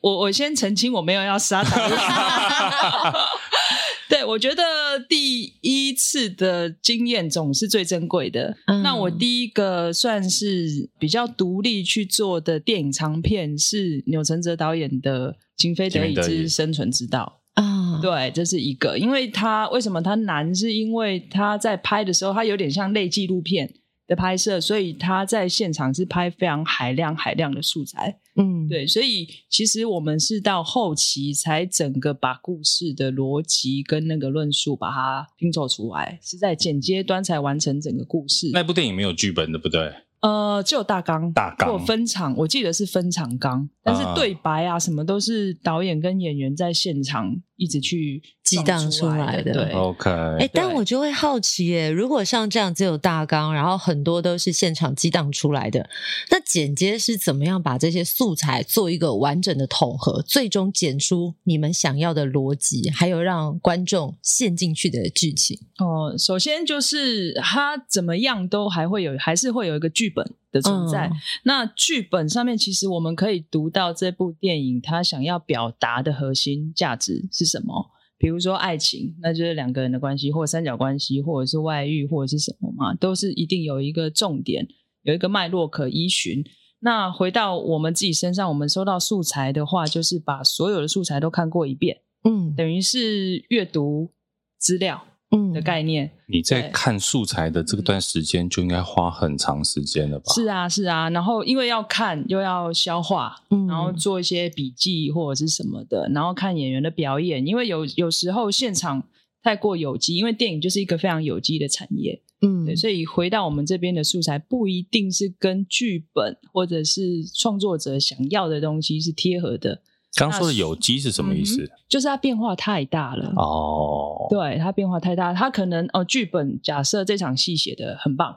[0.00, 3.14] 我我先澄清，我没有要杀他。
[4.08, 4.62] 对，我觉得
[5.08, 8.56] 第一次的经验总是最珍贵的。
[8.66, 8.82] 嗯。
[8.82, 18.00] 那我第一个算是比较独立去做的电影长片是钮承泽导演的《情非得已之生存之道》啊。
[18.00, 20.54] 对，这是一个，因为他为什么他难？
[20.54, 23.74] 是因为他在拍的时候，他有点像类纪录片。
[24.08, 38.50] 的拍摄，所以他在现场是拍非常海量海量的素材，嗯，对，所以其实我们是到后期才整个把故事的逻辑跟那个论述把它拼凑出来，是在剪接端才完成整个故事。
[38.52, 39.92] 那部电影没有剧本的，不对？
[40.20, 49.52] 呃，只有大纲，大纲有分场，我记得是分场纲，但是对白啊什么都是导演跟演员在现场一直去激荡出来的。
[49.52, 50.10] 对，OK。
[50.40, 55.86] 哎，但我就会好奇耶，如果像这样只有大纲，然后很多都是现场激荡出来的，
[56.30, 65.58] 那剪接是怎么样把这些素材做一个完整的统合，最终剪出你们想要的逻辑，还有让观众陷进去的剧情？
[65.76, 69.92] 哦，首先就是他怎么样都还会有，还是会有一个。
[69.98, 71.12] 剧本的存在，嗯、
[71.44, 77.90] 那剧本上面其实我们可以读到这部电影它想要表达的核心价值是什么？
[78.16, 84.66] 比如说爱情，那就是两个人的关系，或者三角关系，或者是外遇，或者是什么嘛，都是一定有一个重点，
[85.02, 86.44] 有一个脉络可依循。
[86.80, 94.12] 那回到我们自己身上，我们收到素材的话，就是把所有的素材都看过一遍，嗯，等于是阅读
[94.58, 95.04] 资料。
[95.30, 100.32] 嗯的概念，你在看素材的这段时间就应该花很长时间了吧？
[100.32, 101.10] 是啊，是啊。
[101.10, 107.46] 然后因为要看又要消化，嗯，然后做一些笔记或者是什么的，然后看演员的表演。
[107.46, 109.06] 因为有有时候现场
[109.42, 112.74] 太过有机，因为电影就是一个非常有机的产业，嗯，对。
[112.74, 119.82] 所以回到我们这边的素材，不一定是跟剧本或者是创作者想要的东西是贴合的。
[120.18, 121.62] 刚说的有机是什么意思？
[121.62, 124.26] 嗯、就是它变化太大了哦。
[124.28, 128.36] 对，它变化太大，它可能哦，剧本假设这场戏写的很棒，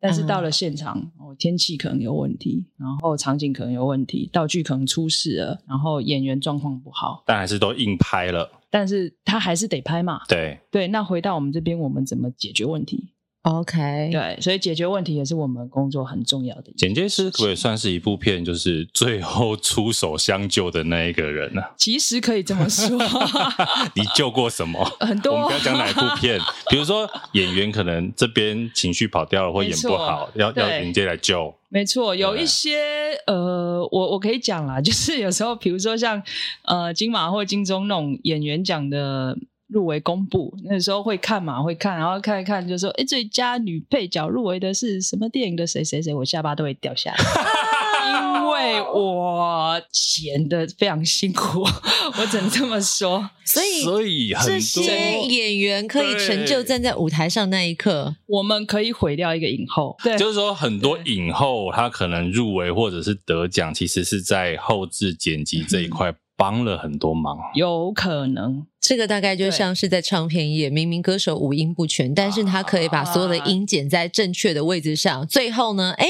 [0.00, 8.50] 但是到了现场、嗯、哦，天气可能有问题，然后场景可能有问题，道具可能出事了，然后演员状况不好，但还是都硬拍了。
[8.70, 10.20] 但是他还是得拍嘛。
[10.28, 13.08] 对对，那回到我们这边，我们怎么解决问题
[13.48, 16.70] ？OK，对，所以解决问题也是我们工作很重要的。
[16.76, 21.62] 剪接师可不可以算是一部片，就是最后出手相救的那一个人呢？
[21.76, 22.98] 其实可以这么说。
[23.96, 24.84] 你救过什么？
[25.00, 25.32] 很多。
[25.32, 31.54] 我们不要讲哪一部片， 比如说演员可能这边情绪跑掉了，或演不好，要要剪接来救。
[31.70, 32.78] 没错，有一些
[33.26, 36.22] 呃，我我可以讲啦，就是有时候，比如说像
[36.64, 39.38] 呃金马或金钟那种演员奖的。
[39.68, 47.18] 入围公布那时候会看嘛，会看，然后看一看就说，哎，最佳女配角入围的是什么电影的谁谁谁，我下巴都会掉下来，
[48.38, 51.60] 因为我剪得非常辛苦，
[52.18, 53.28] 我只能这么说。
[53.44, 59.96] 所以，所以这些演员可以成就站在舞台上那一刻，我们可以毁掉一个影后。
[60.02, 66.14] 对，就是说很多影后她可能入围或者是得奖，其实是在后置剪辑这一块。
[66.38, 68.64] 帮了很多忙，有可能。
[68.80, 76.06] 这个大概就像是在唱片业，明明歌手五音不全，但是他可以把所有的音剪在正确的位置上，最后呢，哎，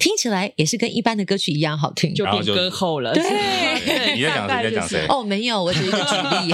[0.00, 3.14] 听起来也是跟一般的歌曲一样好听，就变歌后了。
[3.14, 3.22] 对，
[4.16, 4.64] 你在讲谁？
[4.64, 5.06] 在讲谁？
[5.08, 6.52] 哦，没有，我只是举例，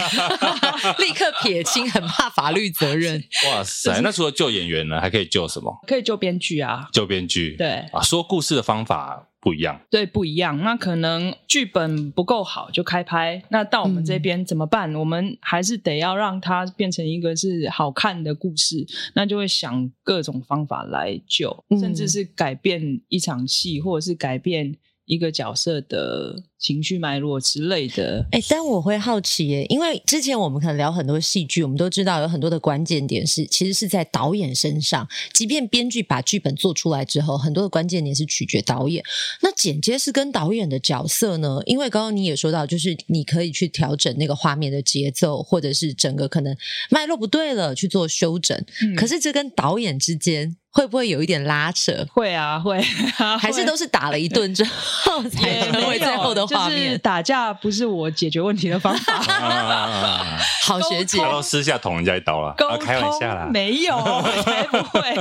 [1.02, 3.24] 立刻撇清，很怕法律责任。
[3.50, 5.74] 哇塞，那除了救演员呢，还可以救什么？
[5.88, 7.56] 可以救编剧啊，救编剧。
[7.56, 9.30] 对啊，说故事的方法。
[9.44, 10.59] 不一样，对，不一样。
[10.62, 14.90] 那可能剧本不够好就开拍，那到我们这边怎么办？
[14.92, 24.74] 嗯、我们还是得要让它变成一个是好看的故事，那就会想各种方法来救，嗯、甚至是改变一场戏，或者是改变。
[25.07, 35.06] 一个角色的情绪脉络之类的，哎，但我会好奇耶，因为之前我们可能聊很多戏剧，我们都知道有很多的关键点是，其实是在导演身上。
[35.34, 39.04] 即便编剧把剧本做出来之后，很多的关键点是取决导演。
[39.42, 41.60] 那剪接是跟导演的角色呢？
[41.66, 46.56] 因为刚刚你也说到，就是你可以去调整那个画面的节奏，或者是整个可能
[46.88, 48.56] 脉络不对了去做修整。
[48.80, 50.56] 嗯、可是这跟导演之间。
[50.76, 52.04] 会不会有一点拉扯？
[52.12, 52.84] 会啊，会，
[53.18, 56.78] 啊、还是都是打了一顿之后才成为最后的画面。
[56.78, 59.14] 就是打架不是我解决问题的方法。
[60.64, 63.96] 好学姐，然后私下捅人家一刀了，啊开玩笑啦，没有，
[64.42, 65.14] 才不会。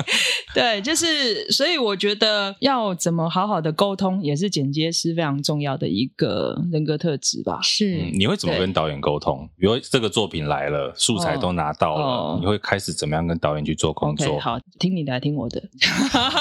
[0.54, 7.60] 对，就是所以我觉得要怎么好好的沟通，也是剪接师非常重要的一个人格特质吧。
[7.62, 9.48] 是、嗯，你会怎么跟导演沟通？
[9.58, 15.44] 比如这个作品来了，素材都拿到了，哦、你会开始怎么样跟导演去做工作？Okay, 好，听你的，听我。
[15.50, 15.62] 的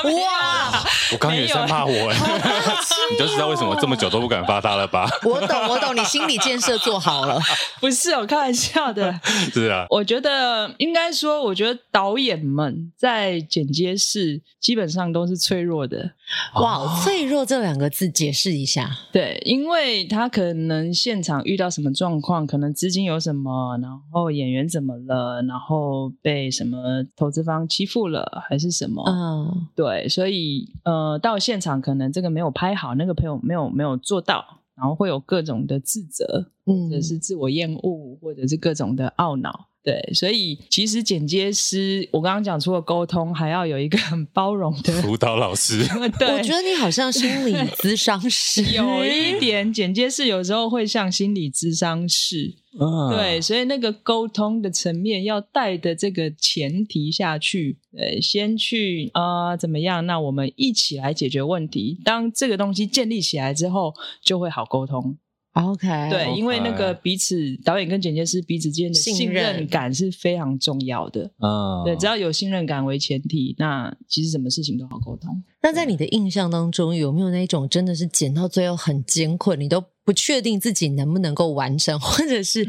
[0.04, 0.82] 哇！
[1.12, 1.90] 我刚也在骂我，
[3.12, 5.06] 你就知道为什么这么久都不敢发他了吧？
[5.24, 7.38] 我懂，我懂，你心理建设做好了。
[7.80, 9.12] 不是，我开玩笑的。
[9.52, 16.12] 是啊，我觉得应该说，我觉得导演们在剪接室基本上都是脆弱的。
[16.54, 18.90] 哇，脆弱这两个字解释一下。
[19.12, 29.04] 对，因为他可能现场遇到什么状况，可能资金有什么，然后演员怎么了，然后被什么投资方欺负了，还是什么？
[29.06, 39.68] 嗯，对，所以呃，到现场可能这个没有拍好，那个朋友没有没有做到，然后会有各种的自责，或者是自我厌恶，或者是各种的懊恼。
[39.84, 45.84] 对，所以其实剪接师，我刚刚讲除了沟通，还要有一个很包容的辅导老师。
[46.18, 52.54] 对，我觉得你好像心理咨商师，有一点剪接师有时候会像心理咨商师。
[52.78, 60.06] 啊、对，所以那个沟通的层面要带的这个前提下去，呃，先去啊、呃、怎么样？
[60.06, 62.00] 那我们一起来解决问题。
[62.02, 63.92] 当这个东西建立起来之后，
[64.24, 65.18] 就会好沟通。
[65.52, 66.34] OK，对，Okay.
[66.34, 71.30] 因为那个彼此导演跟剪接师彼此之间的信任感是非常重要的。
[71.40, 75.42] 嗯，对，只要有信任感为前提，那其实什么事情都好沟通。
[75.62, 82.66] 那在你的印象当中，有没有那种真的是剪到最后很艰困，你都不确定自己能不能够完成，或者是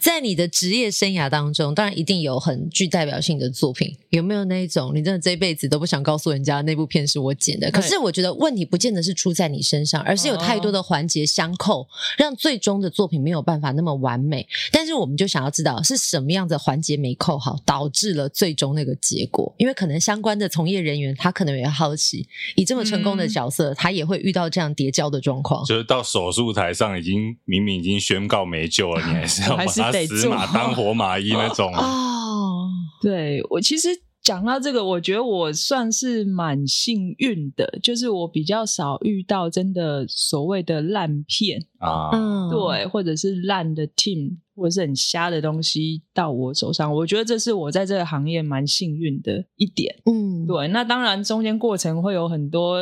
[0.00, 7.70] 在你的职业生涯当中，当然一定有很具代表性的作品，有没有那一种你真的这辈子都不想告诉人家那部片是我剪的？
[7.70, 11.86] 可是我觉得问题不见得是出在你身上，而是有太多的环节相扣，
[12.18, 14.44] 让最终的作品没有办法那么完美。
[14.72, 19.54] 但是我们就想要知道是什么样的环节没扣好，导致了最终那个结果？
[19.56, 26.50] 因为可能相关的从业人员他可能也好奇，以这么成功的角色，他也会遇到这样叠交的状况，就是到手术。
[26.50, 32.68] 台上已经明明已经宣告没救了，你还是要把他死马当活马医那种哦。
[33.00, 33.88] 对，我其实
[34.22, 42.10] 讲到这个，我觉得我算是蛮幸运的，就是我比较少遇到真的所谓的烂片啊，
[42.50, 49.94] 对，或者是烂的 team，或者是很瞎的东西到我手上，我觉得这是我在这个行业蛮幸运的一点。
[50.04, 52.80] 嗯，对，那当然中间过程会有很多。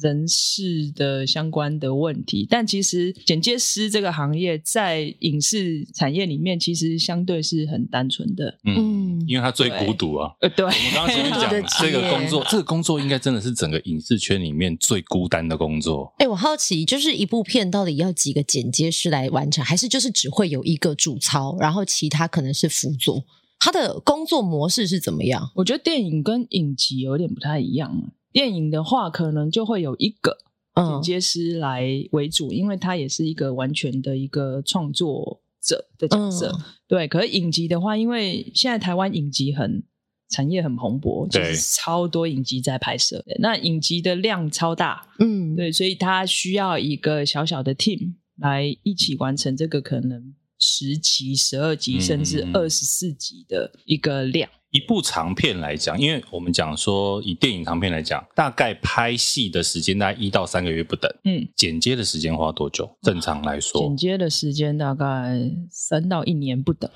[0.00, 8.58] 人事的相关的问题，但其实剪接师这个行业在影视产业里面，其实相对是很单纯的。
[8.64, 10.30] 嗯，因为他最孤独啊。
[10.40, 10.64] 呃，对。
[10.64, 11.50] 我们刚刚前面讲
[11.80, 16.12] 这个工作，这个工作应该真的是整个影视圈里面最孤单的工作。
[16.18, 23.24] 哎，我好奇，就是一部片到底要几个剪接师来完成，还是就是只会有一个主操，然后其他可能是辅佐？
[23.58, 25.50] 他的工作模式是怎么样？
[25.56, 28.12] 我觉得电影跟影集有点不太一样。
[28.32, 30.36] 电影的话，可能就会有一个
[30.74, 36.52] 剪接师来为主，嗯、因为他也是一个完全的一个创作者的角色。
[36.52, 39.82] 嗯、对，可是影集的话，因为现在台湾影集很
[40.28, 54.48] 产业很蓬勃，就是超多影集在拍摄，那影集的量超大，嗯，对，所以他需要一个小小的 team 来一起完成这个可能十集、十二集甚至二十四集的一个量。
[54.70, 61.10] 一部长片来讲，因为我们讲说以电影长片来讲，大概拍戏的时间大概一到三个月不等。
[61.24, 62.88] 嗯，剪接的时间花多久？
[63.02, 66.88] 正常来说，剪接的时间大概三到一年不等。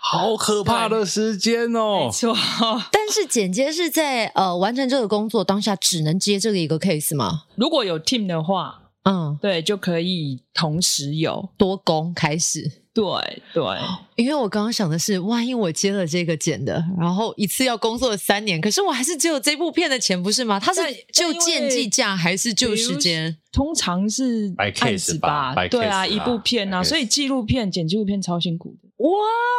[0.00, 2.06] 好可怕的时间哦！
[2.06, 2.34] 没错，
[2.90, 7.44] 但是剪接是在呃完成这个工作当下只能接这个一个 case 吗？
[7.54, 12.83] 如果有 team 的话，嗯，对，就可以同时有多工开始。
[12.94, 13.62] 对对，
[14.14, 20.60] 因为我刚刚想的是，万一我接了这个剪的，然后一次要工作三年，可是我还是只有这部片的钱，不是吗？
[20.60, 20.80] 他是
[21.12, 23.36] 就件计价还是就时间？
[23.50, 28.88] 通常是案子吧，对啊，一部片啊，所以纪录片剪纪录片超辛苦的。
[28.98, 29.10] 哇，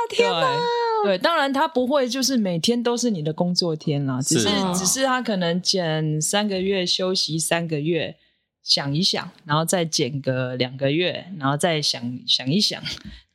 [0.09, 0.61] 天哪！
[1.03, 8.15] 对，当然他不会就是每天都是你的工作天啦，只是只是他可能剪三个月休息三个月。
[8.63, 12.81] 想一想，然后再剪个两个月，然后再想想一想，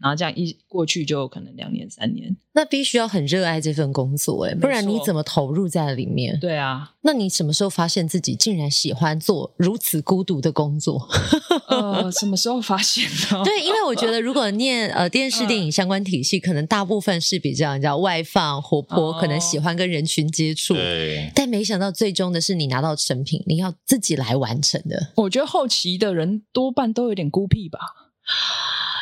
[0.01, 2.35] 然后这样一过去就可能两年三年。
[2.53, 6.37] 那必须要很热爱这份工作哎，不然你怎么投入在里面？
[6.41, 11.09] 对啊，那你什么时候发现自己竟然喜欢做如此孤独的工作？
[11.69, 13.45] 呃，什么时候发现呢？
[13.45, 20.75] 对，因为我觉得如果念呃电视电影相关体系，可能大部分是比较你知道外放活泼，可能喜欢跟人群接触。
[20.75, 25.13] 对，但没想到最终的是你拿到成品，你要自己来完成的。
[25.15, 27.79] 我觉得后期的人多半都有点孤僻吧。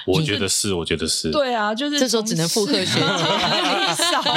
[0.06, 1.30] 我觉得是，我觉得是。
[1.30, 3.00] 对啊，就是这时候只能复刻学姐。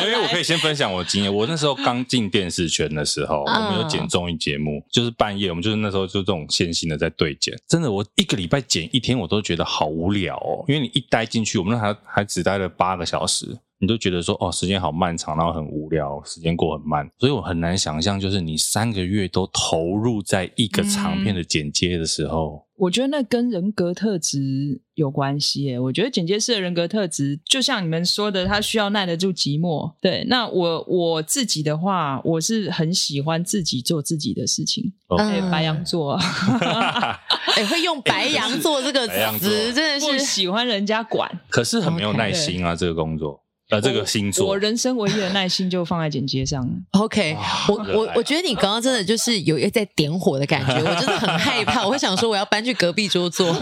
[0.03, 1.33] 因为 我可以先分享我的经验。
[1.33, 7.57] 我那时候刚进电视圈的时候，我们有剪综艺节目，就是半夜，我们就是那时候就这种线性的在对剪。
[7.67, 10.63] 真的，我一个礼拜剪一天，我都觉得好无聊哦。
[10.67, 17.09] 因为你一待进去，我们那还还只待了八个小时，你都觉得说哦，时间好漫长，然后很无聊，时间过很慢。
[17.17, 22.67] 所以我很难想象，就是你三个月都投入在一个长片的剪接的时候。
[22.77, 29.91] 我觉得那跟人格特质有关系耶，我觉得剪接师的人格特质，就像你们说的，他需要耐得住寂寞。
[29.99, 34.93] 对，那我我自己的话，我是很喜欢自己做自己的事情。
[35.17, 36.13] 哎，白羊座，
[37.55, 39.07] 哎，会用白羊座这个
[39.39, 43.43] 词，真的是喜欢人家管，可是很没有耐心啊，这个工作。
[43.71, 46.69] 呃，这个星座，我人生唯一的耐心就放在剪接上。
[46.91, 47.35] OK，
[47.69, 53.55] 我我我觉得你刚刚真的就是有一个在点火的感觉，我真的很害怕，我会想说我要搬去隔壁桌坐。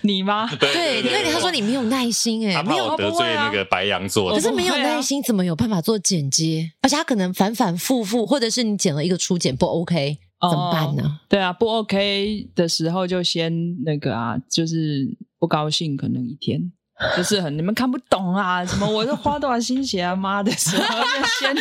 [0.00, 0.48] 你吗？
[0.58, 4.32] 对，因为他说你没有耐心，哎，没有得罪那个白羊座。
[4.32, 6.72] 可是没有耐心，怎么有办法做剪接？
[6.80, 11.20] 而且他可能反反复复，或者是你剪了一个初剪不 OK，怎么办呢？
[11.28, 13.52] 对啊，不 OK 的时候就先
[13.84, 16.72] 那个啊，就是不高兴，可能一天。
[17.16, 21.56] 就是很你们看不懂啊，什么我是花多少心血啊，妈的时候就先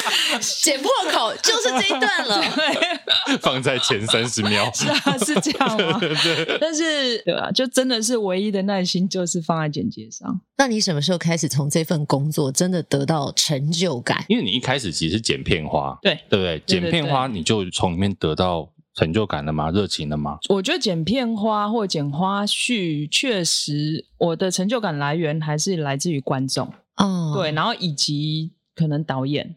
[0.64, 5.98] 剪破口，就是这一段了， 对，放在前三十秒， 是啊，是这样吗？
[6.00, 10.40] 对对对，但是对啊，就真的是唯一的耐心就是放在剪接上。
[10.58, 14.24] 那你什么时候开始从这份工作真的得到成就感？
[14.30, 16.64] 因为你一开始其实是剪片花，对对不对？
[16.66, 18.70] 剪片花你就从里面得到。
[18.96, 19.70] 成就感的吗？
[19.70, 20.40] 热情的吗？
[20.50, 26.74] 我觉得剪片花或剪花絮，确实我的成就感来源还是来自于观众。
[26.96, 29.56] 嗯，对，然后以及可能导演，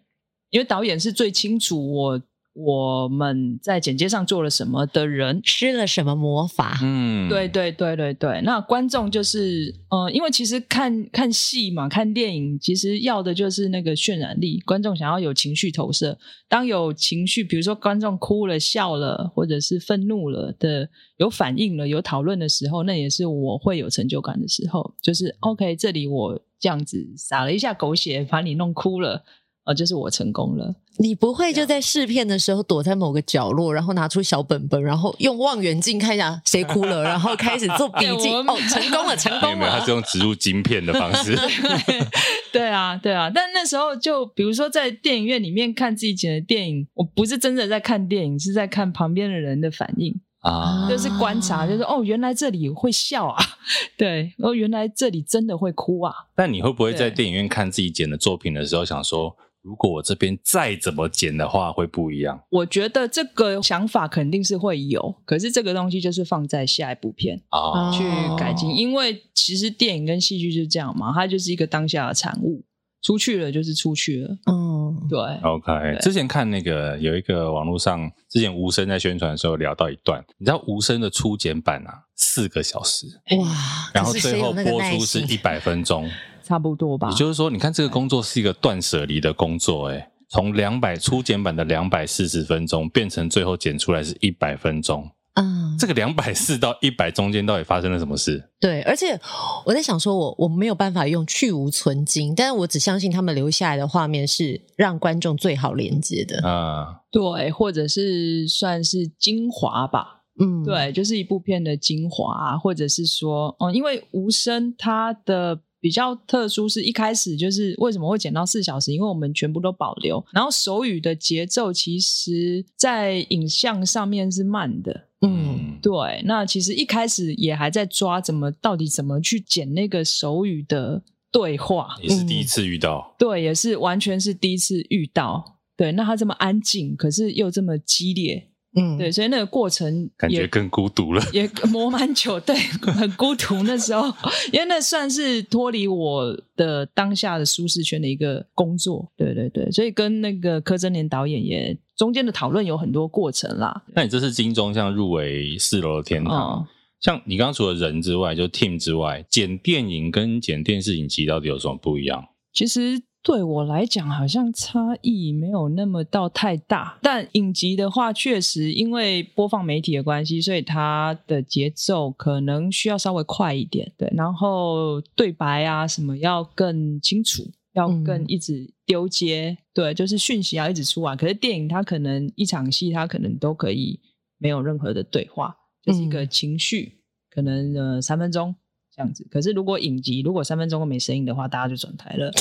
[0.51, 2.23] 因为导演是最清楚我。
[2.61, 6.77] 我们在剪接上做了什么的人施了什么魔法？
[6.83, 8.41] 嗯，对对对对对。
[8.43, 14.59] 那观众就是，呃，因为其实看看戏嘛，看电影，其实要的就是那个渲染力。
[14.67, 16.19] 观众想要有情绪投射，
[16.49, 24.93] 当有情绪，比如说观众哭了、笑了，或者是愤怒了的，有反应了、有讨论的时候，那也是我会有成就感的时候。
[25.01, 29.23] 就是 OK，这里我这样子撒了一下狗血，把你弄哭了。
[29.69, 30.75] 哦，就是我成功了。
[30.97, 38.31] 你不会就在试片的时候躲在某个角落，然后拿出小本本，然后用望远镜看一下谁哭了，然后开始做笔记。
[38.31, 39.57] 哦，成功了，成功了。
[39.57, 41.37] 没有，他是用植入晶片的方式。
[41.37, 42.07] 对，
[42.51, 43.31] 对啊，对啊。
[43.33, 53.37] 但那时候就比如说在电影院里面看自己剪的电影，我不是真的在看电影，是在看旁边的人的反应啊，就是观察，就是哦，原来这里会笑啊，
[53.99, 56.15] 对，哦，原来这里真的会哭啊。
[56.35, 59.37] 但你会不会在电影院看自己剪的作品的时候想说？
[59.69, 62.41] 如果我这边再怎么剪的话，会不一样。
[62.49, 68.03] 我觉得这个想法肯定是会有，可是这个东西就是放在下一部片啊去
[68.39, 72.65] 改进，因为其实电影跟戏剧就是这样嘛，它就是一个当下的产物，
[73.03, 74.31] 出去了就是出去了。
[74.51, 75.19] 嗯，对。
[75.43, 83.07] OK，对之前看那个有一个网络上，之前无声在宣传的时候聊到一段，你知道无声的初剪版啊，四个小时
[83.39, 86.09] 哇，然后最后播出是一百分钟。
[86.49, 98.43] 差不多吧，也就是说，你看这个工作是一个断舍离的工作，哎，从两百初剪版的两百四十分钟变成最后剪出来是一百分钟，嗯，这个两百四到一百中间到底发生了什么事？
[98.59, 99.21] 对，而且
[99.67, 106.49] 我在想说我，我我没有办法用去无存精，但是我只相信他们留下来的画面是让观众最好连接的。
[106.49, 115.61] 啊，对，或者是算是精华吧，嗯，对，就是一部片的精华，或者是说，哦、嗯，因为无声它的。
[115.81, 118.93] 比较特殊是一开始就是为什么会剪到四小时？
[118.93, 125.09] 因为我们全部都保留，然后手语的节奏其实，在影像上面是慢的。
[125.21, 126.23] 嗯，对。
[126.25, 133.13] 那其实一开始也还在抓怎么到底怎么去剪那个手语的对话，也是第一次遇到。
[133.13, 135.59] 嗯、对，也是完全是第一次遇到。
[135.77, 138.49] 对，那他这么安静，可是又这么激烈。
[138.79, 143.63] 嗯，对，所以那个过程感觉更孤独了，也 磨蛮久，对，很孤独。
[143.65, 144.07] 那时候，
[144.53, 153.83] 因为那算是脱离我的当下的舒适圈的一个工作，对对对，所以跟那个柯贞年导演也中间的讨论有很多过程啦。
[153.95, 156.67] 那你这次金钟像入围四楼的天堂，嗯、
[157.01, 162.25] 像你刚刚除了人之外，就 team 之外，剪电影跟剪电视影集到底有什么不一样？
[162.53, 163.03] 其实。
[163.23, 166.99] 对我来讲，好像差异没有那么到太大。
[167.03, 173.93] 但影集的话，确实因为播放媒体的关系，所以它的节奏可能需要稍微快一点。
[173.99, 177.43] 对，然后对白啊什么要更清楚，
[177.75, 179.51] 要更一直丢接。
[179.51, 181.15] 嗯、对，就是讯息要一直出来。
[181.15, 184.01] 可是电影它可能一场戏它可能都可以
[184.39, 186.99] 没有任何的对话，就是一个情绪，嗯、
[187.31, 188.55] 可能呃三分钟。
[188.99, 192.33] 这样子，可是如果影集如果三分钟都没声音的话，大家就转台了。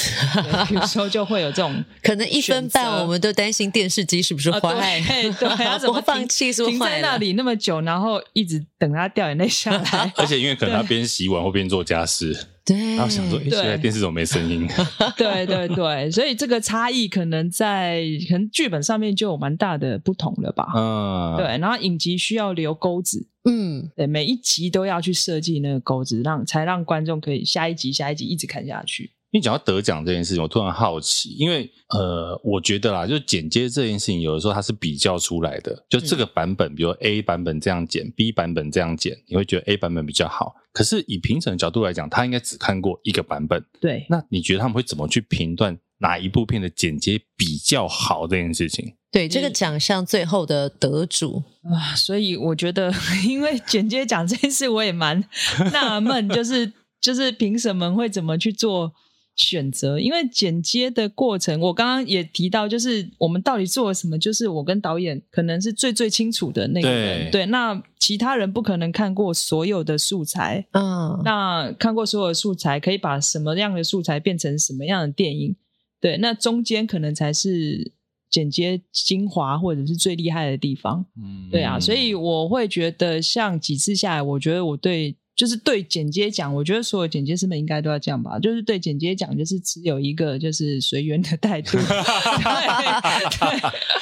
[0.72, 6.52] 有时候就会有这种， 可能一分半，我们都担心电视机是不是坏，啊、对，对，要 怎么放弃？
[6.52, 10.12] 停在那里那么久，然后一直等它掉眼泪下来。
[10.18, 12.36] 而且因为可能他边洗碗或边做家事。
[12.68, 14.68] 对，然后想说，哎，现在电视怎么没声音？
[15.16, 20.68] 对对对，所以这个差异可能在可能剧本上面就有蛮大的不同了吧？
[20.76, 21.46] 嗯，对。
[21.60, 29.12] 然后影集需要留钩子，嗯，对，每一集都要去设计那个钩子，让才让观众可以下一集下一集一直看下去。
[29.32, 35.86] 你讲到得奖这件事情，我突然好奇，因为呃，我觉得啦，就剪接这件事情，有的时候它是比较出来的。
[35.90, 40.56] 就这个版本，比如 A 版本这样剪，B 版本这样剪，你会觉得 A 版本比较好。
[40.72, 43.64] 可是以评审的角度来讲，他应该只看过一个版本。
[43.82, 48.96] 对，那你觉得他们会怎么去评断哪一部片的剪接比较好这件事情？
[49.12, 52.94] 对，这个奖项最后的得主啊，所以我觉得，
[53.28, 55.22] 因为剪接奖这件事，我也蛮
[55.74, 56.72] 纳闷，就是
[57.02, 58.94] 就是评审们会怎么去做。
[59.38, 67.26] 选择，因为剪接的过程，我刚刚也提到，就是我们到底做了什么，就是我跟导演可能是最最清楚的那个人。
[67.26, 75.56] 对，对，那其他人不可能看过所有的素材，嗯，那看过所有的素材，可以把什么样的素材变成什么样的电影？
[76.02, 77.94] 对，那中间可能才是
[78.32, 81.06] 剪接精华或者是最厉害的地方。
[81.16, 85.16] 嗯，对啊，所以我会觉得，像几次下来，我觉得我对。
[85.38, 88.40] 就是对剪接奖，我觉得所有剪接师们应该都要这样吧。
[88.40, 91.78] 就是对剪接奖，就是持有一个就是随缘的态度。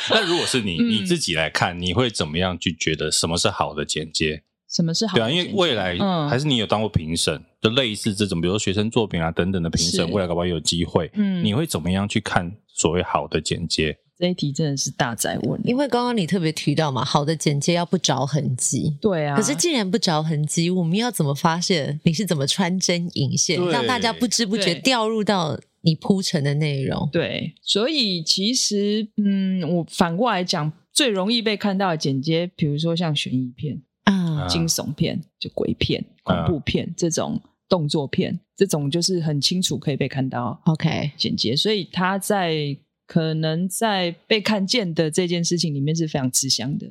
[0.10, 4.44] 那如果是你你自己来看，嗯、你会怎么样去觉得什么是好的剪接？
[4.70, 5.16] 什么是好？
[5.18, 11.12] 对啊，因为未来、嗯、还是你有当过评审，就类似这种，比如说学生作品啊等等的评审，是未来搞不好有机会。
[11.16, 13.98] 嗯，你会怎么样去看所谓好的剪接？
[14.18, 18.96] 这一题真的是大哉问，因为刚刚你特别提到嘛，好的简介要不着痕迹。
[19.02, 27.10] 对啊，可是既然不着痕迹，我们要怎么发现你是怎么穿针引线，对让大家不知不觉掉入到你铺陈的内容？
[27.12, 40.62] 对，所以其实，嗯，我反过来讲，最容易被看到的简介，比如说像悬疑片啊、惊悚片、就鬼片、恐怖片、啊、这种动作片，这种就是很清楚可以被看到。
[40.68, 42.78] OK，剪接，所以他在。
[43.08, 46.88] 可能在被看见的这件事情里面是非常吃香的，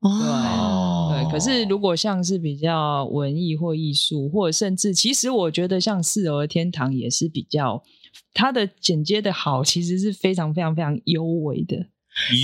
[0.00, 1.30] 哦，对，对。
[1.30, 7.82] 可是如果像是比较文艺或艺术，或者甚至，其实我觉得像《四楼的天堂》也是比较，
[8.32, 11.86] 它的剪接的好，其实是非常非常非常幽微的。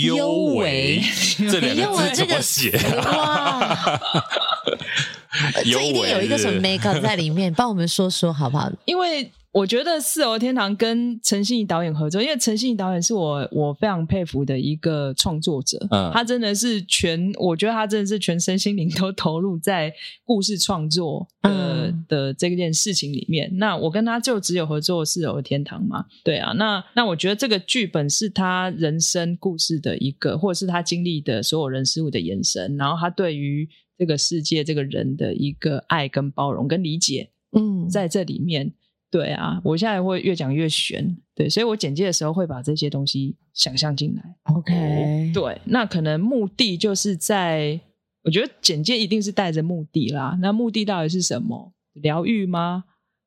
[0.04, 1.00] 幽微，
[1.38, 3.98] 这两个字怎么写啊？
[5.64, 8.70] 这一定有一个什么 make up 在里面，帮我们说说好不好？
[8.84, 9.32] 因为。
[9.56, 19.90] 我觉得《四楼天堂》跟陈信宜导演合作，因为陈信宜导演是我我非常佩服的一个创作者，嗯，他真的是全，我觉得他真的是全身心灵都投入在
[20.24, 21.50] 故事创作的、
[21.88, 23.50] 嗯、的这件事情里面。
[23.56, 38.74] 那我跟他就只有合作《四楼天堂》嘛，对啊，那那我觉得这个剧本是他人生故事的一个，或者是他经历的所有人事物的延伸，然后他对于这个世界、这个人的一个爱跟包容跟理解，嗯，在这里面。
[39.10, 44.22] 对啊，我现在会越讲越悬，对，所以我简介的时候会把这些东西想象进来。
[44.54, 47.80] OK，对，那可能目的就是在
[48.24, 50.36] 我觉得简介一定是带着目的啦。
[50.42, 51.72] 那目的到底是什么？
[51.94, 52.84] 疗愈吗？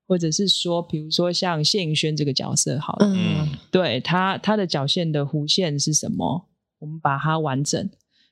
[0.07, 6.49] 或者是说，比如说像谢盈萱这个角色，好了，嗯，对他他的角线的弧线是什么？
[6.79, 7.89] 我们把它完整。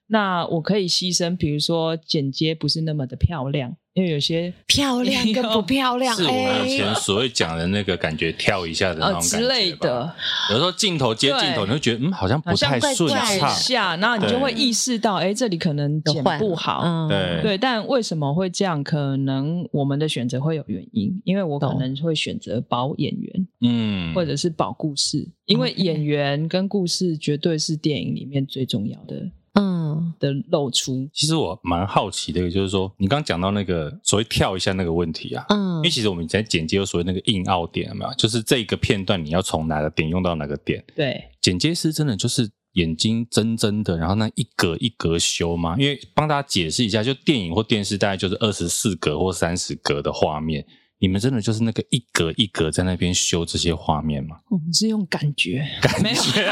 [0.07, 10.13] 那我可以牺牲，比如说剪接不是那么的漂亮，因为有些漂亮跟 不漂亮，是我们以前所谓讲的那个感觉跳一下的那种感觉、呃、之类的。
[10.51, 17.07] 有时候镜头接镜头，你会觉得嗯，好像不太顺畅，下，然后你就会意识到，哎，这里可能剪不好。
[17.09, 18.83] 对、嗯、对，但为什么会这样？
[18.83, 29.27] 可能我们的选择会有原因，因为我可能会选择保演员，嗯，或者是保故事，因为演员跟故事绝对是电影里面最重要的。
[29.57, 38.13] 嗯的露出，其实我蛮好奇的，就是说你刚刚讲到那个所谓跳一下那个问题啊，嗯，因为其实我们在剪接有所谓那个硬凹点，有没有？
[38.13, 40.83] 就是这个片段你要从哪个点用到哪个点？
[40.95, 45.75] 对，剪接师真的就是眼睛睁睁的，然后那一格一格修吗？
[45.79, 50.65] 因为帮大家解释一下，就电影或电视大概就是二十四格或三十格的画面。
[50.99, 54.37] 你们真的就是那个一格一格在那边修这些画面吗？
[54.49, 56.51] 我们是用感觉，感觉，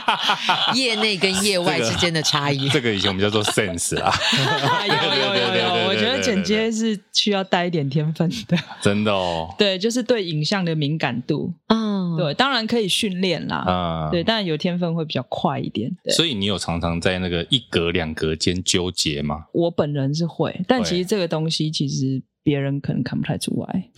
[0.74, 4.10] 业内跟业外之间的差异，这个以前我们叫做 sense 啊。
[4.88, 9.54] 有有有有，我觉得剪接是需要带一点天分的，真的哦。
[9.58, 15.94] 对，就是对影像的敏感度，嗯，对，当然可以训练啦，嗯，对，但有天分会比较快一点。
[16.16, 19.44] 所以你有常常在那个一格两格间纠结吗？
[19.52, 22.22] 我本人是会，但其实这个东西其实。
[22.44, 23.88] 别人可能看不太出来，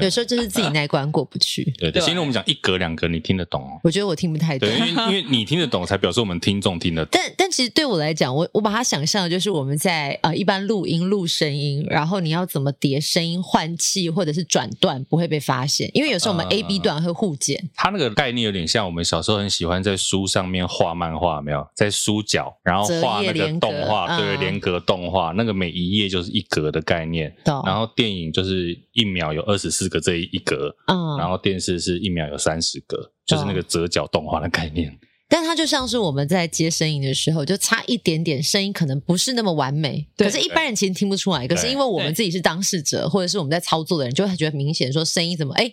[0.00, 1.64] 有时候就是自己那一关过不去。
[1.76, 3.80] 对 对，现在我们讲一格两格，你听得懂哦？
[3.82, 7.20] 我觉得我听不太懂，对，因为因为你听得懂，才表示我们听众听得懂。
[7.20, 17.68] 但但其实对我来讲，我我把它想象的就是我们在呃一般录音录声音，然后你要怎么叠声音换气或者是转段不会被发现，因为有时候我们 A B 段会互剪。
[17.74, 27.34] 它那个概念有点像我们小时候很喜欢在书上面画漫画，没有在书角，然后画那个动画，对，连格动画，那个每一页就是一格的概念。
[27.44, 28.78] 然后电影就是。
[28.92, 34.98] 一秒有二十四个这一格，嗯，然后电视是一秒有三十格，就是那个折角动画的概念。
[35.28, 41.46] 但它就像是我们在接声音的时候，就差一点点，声音可能不是那么完美，可是一般人其实听不出来。
[41.46, 45.62] 可是因为我们自己是当事者，或者是我们在操作的人，就会觉得明显说声音怎么哎。
[45.62, 45.72] 诶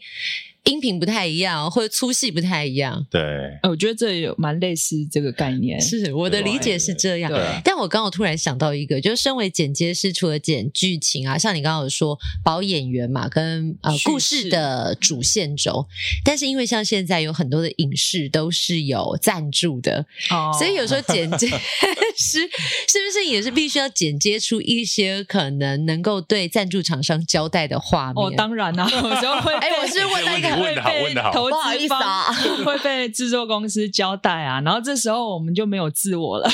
[0.66, 3.06] 音频不太一样，或者粗细不太一样。
[3.10, 3.22] 对，
[3.64, 5.80] 我觉得这有蛮类似这个概念。
[5.80, 7.32] 是我的理解是这样。
[7.32, 15.86] 对，但我刚刚突然想到一个，就是身为剪接师，除了剪剧情啊，像你刚刚有说保演员嘛，跟呃故事的主线轴，
[16.24, 21.48] 但是因为像现在有很多的影视都是有赞助的，哦，所以有时候剪接
[22.18, 28.26] 师是不是也是必须要剪接出一些可能能够对赞助厂商交代的画面？
[28.26, 29.54] 哦，当然啦，有时候会。
[29.56, 30.55] 哎，我是问到一个。
[30.60, 32.34] 问的好，问的好，投资方
[32.66, 36.50] 会被制作公司交代啊，然后这时候我们就没有自我了。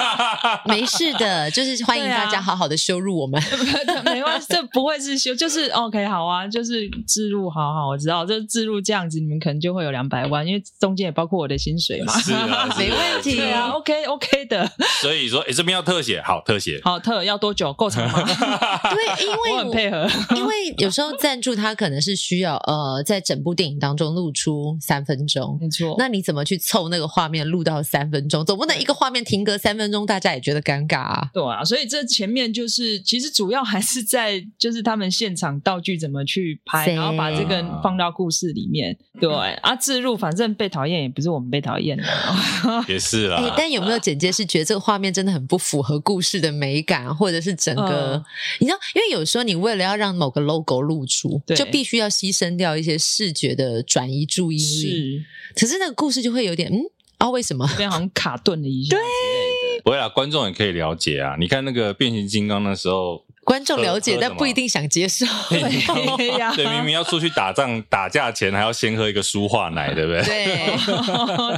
[0.66, 14.70] 没事的，就是欢迎大家好好的羞辱我们，啊、没关系，这不会是羞，就是 OK 好啊，就是置入好好，我知道，这置入这样子，你们可能就会有两百万，因为中间也包括我的薪水嘛，是啊， 没问题对啊，OK OK 的。
[15.00, 17.72] 所以说，哎，这边要特写，好特写，好特要多久？
[17.72, 18.22] 够长吗？
[18.24, 23.33] 对，因为我很配合，因为有时候赞助他可能是需要呃，在整。
[23.34, 25.96] 整部电影当中露出三分钟，没错。
[25.98, 28.44] 那你怎么去凑那个画面录到三分钟？
[28.44, 31.30] 总不能一个画面停格三分钟，大家也觉得尴尬啊。
[31.32, 38.96] 对啊，所以这前面就是其实主要还是在就是他们现场道具怎么去拍，然后把这个放到故事里面。
[39.20, 42.04] 对啊，置入反正被讨厌也不是我们被讨厌的，
[42.86, 43.42] 也是啊。
[43.56, 48.22] 但有没有剪接是觉得这个画面真的很不符合故事的美感，或者是整个
[48.60, 48.78] 你知道？
[48.94, 53.23] 因为有时候你为了要让某个 logo 露出，就必须要牺牲掉一些事。
[53.24, 56.84] 视觉的转移注意力是，可是那个故事就会有点嗯
[57.18, 57.66] 啊，为什么？
[57.66, 58.96] 非常卡顿的一下。
[58.96, 61.36] 对，不会啦，观众也可以了解啊。
[61.38, 65.24] 你看那个变形金刚的时候，观众了解，但不一定想接受。
[65.50, 70.22] 对呀，对，明明要出去打仗打架前还要先喝一个舒化奶，对不对？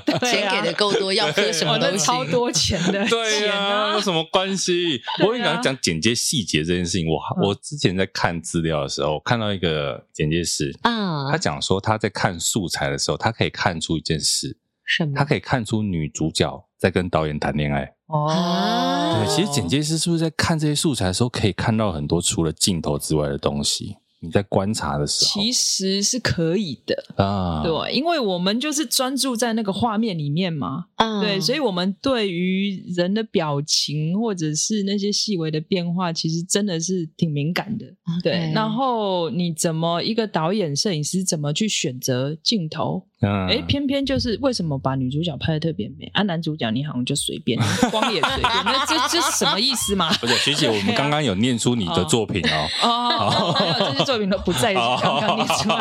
[0.05, 3.07] 对， 钱给的够多，要喝什么都超多钱的。
[3.09, 5.01] 对啊，有什么关系？
[5.23, 14.59] 我跟你讲讲剪接细节这件事情，我我之前在看资料的时候，看到一个剪接师啊，他讲说他在看素材的时候，他可以看出一件事。
[14.85, 15.13] 什么？
[15.17, 19.25] 他可以看出女主角在跟导演谈恋爱哦。
[19.25, 23.97] 对，其实剪接师是不是在看这些素材的时候，可以看到很多除了镜头之外的东西？
[24.19, 27.63] 你在观察的时候，其实是可以的啊。
[27.63, 30.87] 对，因为我们就是专注在那个画面里面嘛。
[30.95, 37.85] 啊，对，所以我们对于人的表情或者是那些细微的变化，其实真的是挺敏感的。
[38.23, 43.07] 对，然后你怎么一个导演、摄影师怎么去选择镜头？
[43.23, 47.59] 嗯，哎，偏偏就是为什么把女主角拍的特别美，啊，男主角你好像就随便，
[47.91, 50.13] 光也随便， 那这这是什么意思吗？
[50.21, 52.69] 不是，学姐，我们刚刚有念出你的作品哦。
[52.83, 55.77] 哦，这些作品都不在刚刚念出来。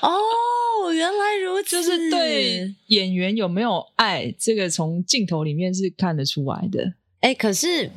[0.00, 6.94] 哦，原来如此，就是对演员有没有爱，这个从镜头里面是看得出来的。
[7.24, 7.90] 哎，可是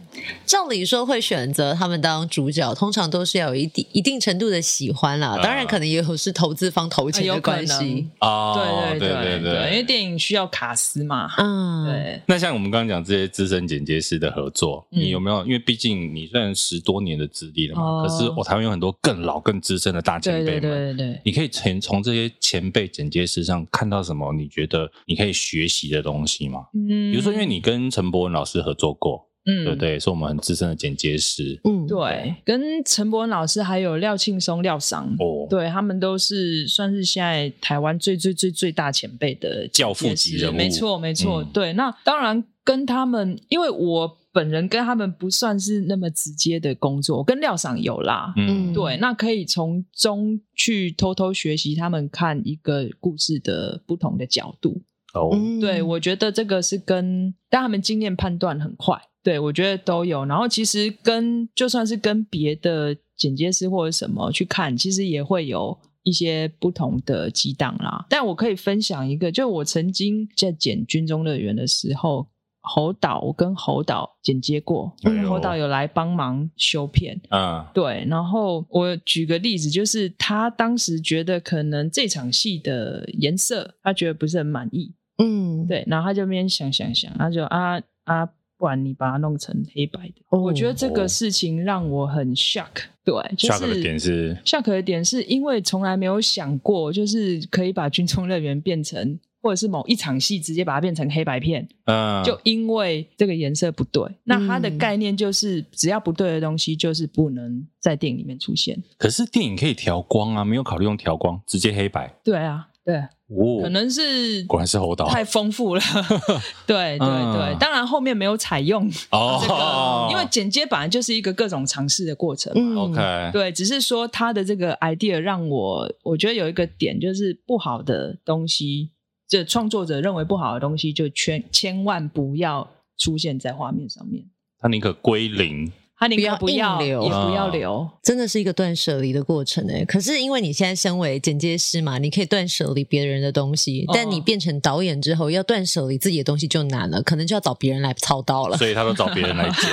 [0.45, 5.38] 照理说会选择他们当主角，通常都是要有一定一定程度的喜欢啦。
[5.43, 8.53] 当然，可能也有是投资方投钱的关系啊。
[8.55, 11.30] 对对对对对，因为电影需要卡司嘛。
[11.38, 12.21] 嗯，对。
[12.25, 15.45] 那像我们刚刚讲这些资深剪接师的合作，你有没有？
[15.45, 20.61] 因为毕竟你虽然十多年的资历了嘛，可是我台湾有很多更老、更资深的大前辈们。
[20.61, 24.32] 对对对，你可以从从这些前辈剪接师上看到什么？
[24.32, 26.61] 你觉得你可以学习的东西吗？
[26.73, 29.16] 嗯，比如说，因为你跟陈博文老师合作过。
[29.49, 31.59] 嗯，对对，是我们很资深的剪接师。
[31.63, 40.55] 嗯，对，跟陈伯文老师还有廖庆松、廖桑，哦，对他们都是算是现在台湾最最最最大前辈的教父级人物。
[40.57, 41.41] 没错，没错。
[41.41, 48.33] 嗯、对，那当然跟他们，因为我本人跟他们不算是那么直接的工作，跟廖桑有啦。
[48.35, 54.81] 嗯，对，那可以从中去偷偷学习他们看一个故事的不同的角度。
[55.26, 59.01] 哦，对，我觉得这个是跟但他们经验判断很快。
[59.24, 60.24] 对，我觉得都有。
[60.26, 68.05] 然后其实跟就算是跟别的剪接师或者什么去看，其实也会有一些不同的激荡啦。
[68.09, 72.28] 但我可以分享一个，就我曾经在剪《军中乐园》的时候，
[72.61, 77.20] 侯导我跟侯导剪接过，哎、侯导有来帮忙修片。
[77.28, 78.05] 啊，对。
[78.07, 84.93] 然后我举个例子，就是他当时觉得可能这场戏的颜色他觉得不是很满意。
[85.18, 85.84] 嗯，对。
[85.88, 88.30] 然后他就边想想想，他就啊啊。
[88.59, 92.65] 不然你把它弄成黑白的，哦、我觉得这个事情让我很 shock。
[93.05, 101.70] 对，就是 shock 的点是 shock 的点是因为从来没有想过，就是可以把军中乐园变成，或者是某一场戏直接把它变成黑白片。
[101.86, 108.82] 嗯，就因为这个颜色不对，那它的概念就是只要不对的东西就是不能在电影里面出现。
[108.97, 112.11] 可是电影可以调光啊，没有考虑用调光，直接黑白。
[112.24, 112.68] 对啊。
[112.88, 115.81] 对，哦、可能是果然是侯导太丰富了，
[116.65, 122.83] 对对对，嗯、当然后面没有采用这个，哦、因为剪接本来就是一个各种尝试的过程嘛。
[122.83, 128.91] OK，、嗯、对，只是说他的这个 idea 让我我觉得有一个点就是不好的东西，
[129.27, 132.65] 这创作者认为不好的东西就千千万不要
[132.97, 134.23] 出现在画面上面，
[134.57, 135.69] 他宁可归零。
[135.99, 139.83] 他宁可不要留，也不要留，真的是一个断舍离的过程诶。
[139.85, 148.55] 可是因为你现在身为剪接师嘛，你可以断舍离别人的东西，但你变成导演之后，要断舍离自己的东西就难了，可能就要找别人来操刀了。
[148.57, 149.69] 所以他都找别人来剪。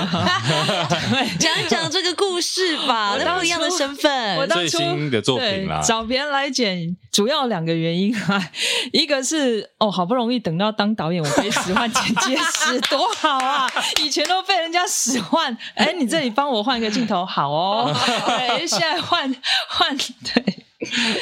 [1.37, 8.51] 讲一讲这个故事吧，那不一样的身份，我最新的作品啦，找别人来剪，主要两个原因啊，
[8.91, 13.69] 一个是哦，好不容易等到当导演，我可以使唤剪接师， 多好啊！
[14.03, 17.93] 以前都被人家使唤，哎，你这里帮我换一个镜头，好哦。
[18.27, 19.33] 对，现在换
[19.69, 20.65] 换，对。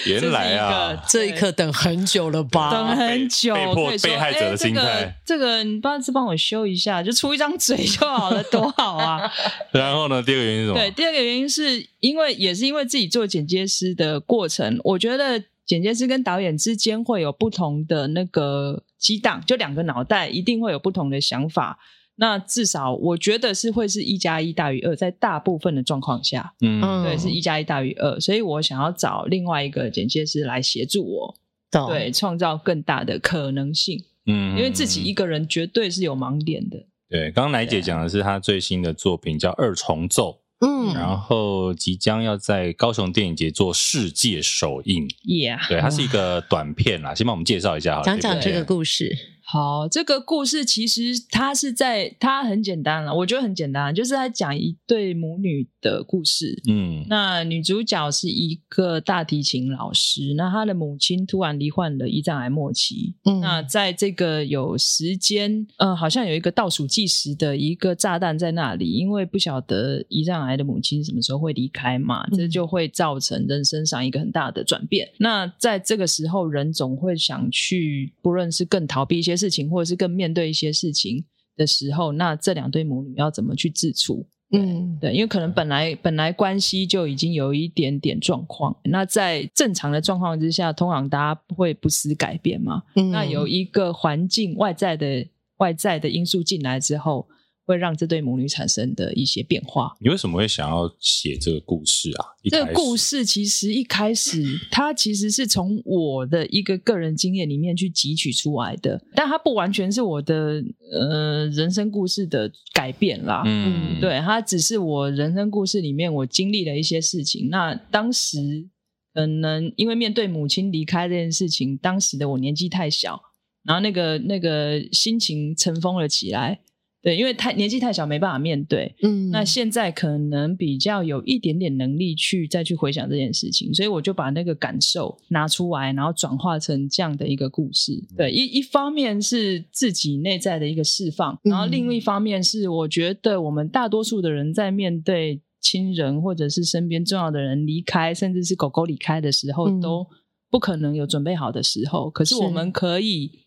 [0.06, 2.70] 原来啊，这一刻等很久了吧？
[2.72, 5.16] 等很久，被迫被害者的心态。
[5.24, 9.32] 这个你帮是帮我修一下，就出一张嘴就好了，多好啊！
[9.72, 10.80] 然后呢，第二个原因是什么？
[10.80, 21.80] 对，第二个原因是因为也是因为自己做剪接师的过程，我觉得剪接师跟导演之间会有不同的那个激荡，就两个脑袋一定会有不同的想法。
[22.16, 31.36] 那至少我觉得是会是一加一大于二，在大部分的状况下，嗯，对，是一加一大于二，所以我想要找另外一个剪接师来协助我，
[31.72, 31.90] 懂。
[31.90, 36.86] 对，创造更大的可能性，嗯，因为自己一个人绝对是有盲点的。
[37.10, 49.33] 对，刚刚乃姐讲的是她最新的作品叫《二重奏》，嗯，然后即将要在高雄电影节做世界首映，Yeah，对，它是一个短片啦，先帮我们介绍一下好，讲讲这个故事。
[49.54, 56.60] 好，这个故事其实它是在，它很简单了，我觉得很简单，就是在讲一对母女的故事。
[56.68, 63.14] 嗯，那女主角是一个大提琴老师，那她的母亲突然罹患了胰脏癌末期。
[63.26, 75.06] 嗯，那在这个有时间，呃，好像有一个倒数计时的一个炸弹在那里，因为不晓得胰脏癌的母亲什么时候会离开嘛，这就会造成人生上一个很大的转变。
[75.06, 79.43] 嗯，那在这个时候，人总会想去，不论是更逃避一些。
[79.44, 81.26] 事情，或者是更面对一些事情
[81.58, 84.26] 的时候，那这两对母女要怎么去自处？
[84.52, 92.84] 嗯，对，因为可能本来本来关系就已经有一点点状况，那在正常的状况之下，通常大家会不思改变嘛。
[92.96, 95.28] 嗯，那有一个环境外在的
[95.58, 97.28] 外在的因素进来之后，
[97.66, 99.96] 会让这对母女产生的一些变化。
[100.00, 102.26] 你为什么会想要写这个故事啊？
[102.50, 110.62] 这个故事其实一开始，它其实是从我的一个个人经验里面去汲取出来的，但它不完全是我的
[110.92, 113.44] 呃人生故事的改变啦。
[113.46, 117.50] 嗯，对，它只是我人生故事里面我经历了一些事情。
[117.50, 118.68] 那当时
[119.14, 123.22] 可能因为面对母亲离开这件事情，当时的我年纪太小，
[123.64, 126.60] 然后那个那个心情尘封了起来。
[127.04, 128.96] 对，因为太年纪太小，没办法面对。
[129.02, 138.02] 嗯，那现在可能比较有一点点能力去再去回想这件事情，所以我就把那个感受拿出来，然后转化成这样的一个故事。
[138.16, 150.08] 对，一一方面是自己内在的一个释放，然后另一方面是我觉得我们大多数的人在面对亲人或者是身边重要的人离开，甚至是狗狗离开的时候，都
[150.50, 152.10] 不可能有准备好的时候。
[152.10, 153.40] 可是我们可以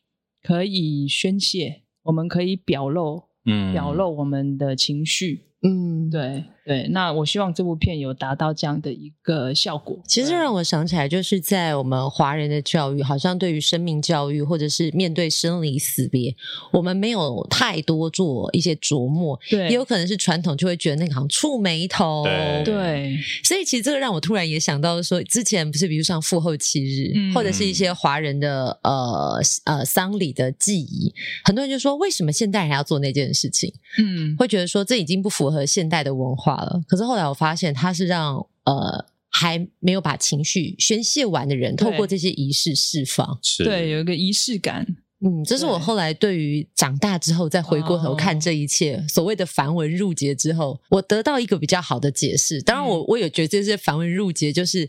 [0.42, 3.22] 可以宣泄，我们可以表露。
[3.46, 5.42] 嗯，表露我们的情绪。
[5.62, 9.96] 嗯，对对，那我希望这部片有达到这样的一个效果。
[10.04, 16.34] 其实让我想起来，就是在我们华人的教育，好像对于生命教育或者是面对生离死别，
[16.72, 19.38] 我们没有太多做一些琢磨。
[19.48, 22.24] 对，也有可能是传统就会觉得那个好像触眉头。
[22.24, 31.14] 对，对，所以其实这个让我突然也想到说，之前不是比如像父后七日，嗯、或者是一些华人的呃呃丧礼的记忆，
[31.44, 33.72] 很多人就说，为什么现代人还要做那件事情？
[33.98, 35.64] 嗯，会觉得说这已经不符合。
[35.66, 44.96] 现代的文化了，可是后来我发现，他是让呃还没有把情绪宣泄完的人，透过这些仪式释放，对，有一个仪式感。
[45.26, 52.62] 嗯，这是我后来对于长大之后再回过头看这一切所谓的繁文缛节之后，我得到一个比较好的解释。
[52.62, 54.88] 当然我，我我也觉得这些繁文缛节就是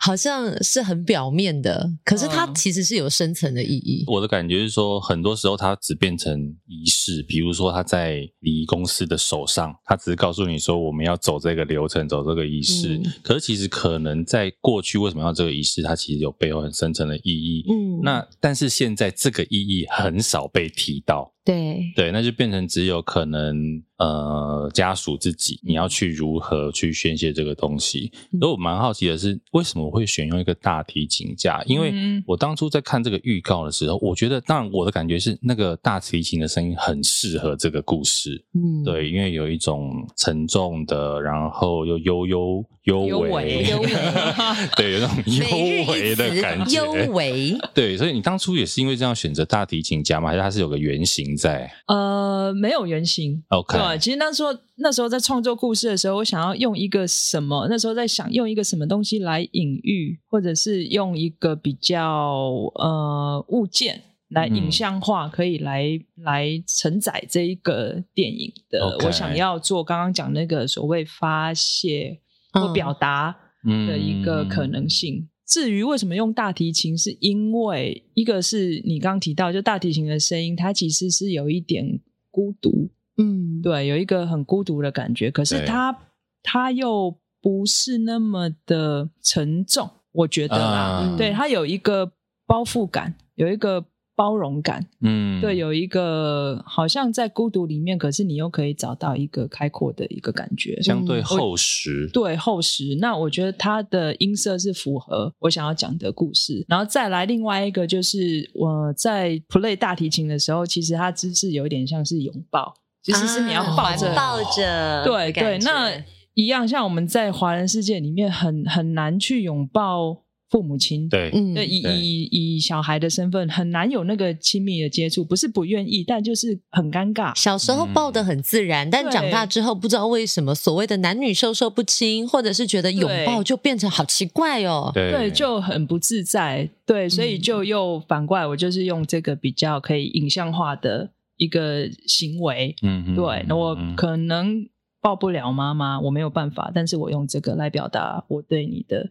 [0.00, 4.04] 好像是很表面的，可是它其实是有深层的意义。
[4.06, 12.96] 我的感觉是说，很多时候它只变成仪式，比如说他在礼仪公司的手上，他只是告诉你说我们要走这个流程，走这个仪式。
[12.96, 17.64] 嗯、可是其实可能在过去为什么要这个仪式，它其实有背后很深层的意义。
[17.68, 19.44] 嗯，那但是现在这个。
[19.50, 21.32] 意意义很少被提到。
[21.48, 28.12] 对对，那就变成只有可能呃家属自己，你要去如何去宣泄这个东西。
[28.38, 31.62] 所以我蛮好奇的是，为什么我会选用一个大提琴家？
[31.64, 38.44] 因为我当初在看这个预告的时候，我觉得，当然我的感觉是那个大提琴的声音很适合这个故事。
[38.52, 43.88] 嗯，对，因为有一种沉重的，然后又悠悠幽微，幽微，
[44.76, 47.56] 对，有那种幽微的感觉，幽 微。
[47.74, 50.28] 对，所以你当初也是因为这样选择大提琴家吗？
[50.28, 51.37] 还是它是有个原型？
[51.38, 53.42] 在呃，没有原型。
[53.48, 57.68] OK，对，其实那时候那时候在创作故事的时候，我想要用一个什么？
[57.70, 62.34] 那时候在想用一个什么东西来隐喻，或者是用一个比较
[62.74, 65.84] 呃物件来影像化，嗯、可以来
[66.16, 68.80] 来承载这一个电影的。
[68.80, 69.06] Okay.
[69.06, 72.20] 我想要做刚刚讲那个所谓发泄
[72.52, 73.34] 或表达
[73.64, 75.28] 的一个可能性。
[75.48, 81.98] 嗯至于为什么用大提琴，是因为一个是你刚刚提到，就大提琴的声音，它其实是有一点
[82.30, 85.30] 孤独，嗯，对，有一个很孤独的感觉。
[85.30, 86.00] 可是它对
[86.42, 92.12] 它又不是那么的沉重，我觉得啦，uh, 对，它有一个
[92.46, 93.84] 包袱感，有一个。
[94.18, 102.96] 包容感，嗯，对，有一个好像在孤独里面，可是你又可以找到一个开阔的一个感觉，相对厚实，对厚实。
[103.00, 106.64] 那我觉得它的音色是符合我想要讲的故事。
[106.66, 115.58] 然后再来另外一个，就是我在 play 大提琴的时候，其实它姿势有一点像是拥抱，其实是你要抱着，抱着，对对。
[115.58, 115.92] 那
[116.34, 120.24] 一样，像我们在华人世界里面很很难去拥抱。
[120.50, 122.22] 父母亲对，对，以以
[122.56, 127.38] 以小孩的身份很难有那个亲密的接触，不是不愿意，但就是很尴尬。
[127.38, 136.70] 小时候抱得很自然，但长大之后不知道为什么所谓的男女授受不亲，或者是觉得拥抱就变成好奇怪哦，对，就很不自在。
[136.86, 144.66] 对，所以就又反过来，我就是用这个比较可以影像化的一个行为，嗯，对，那我可能
[145.02, 149.10] 抱不了妈妈，我没有办法，但是我用这个来表达我对你的。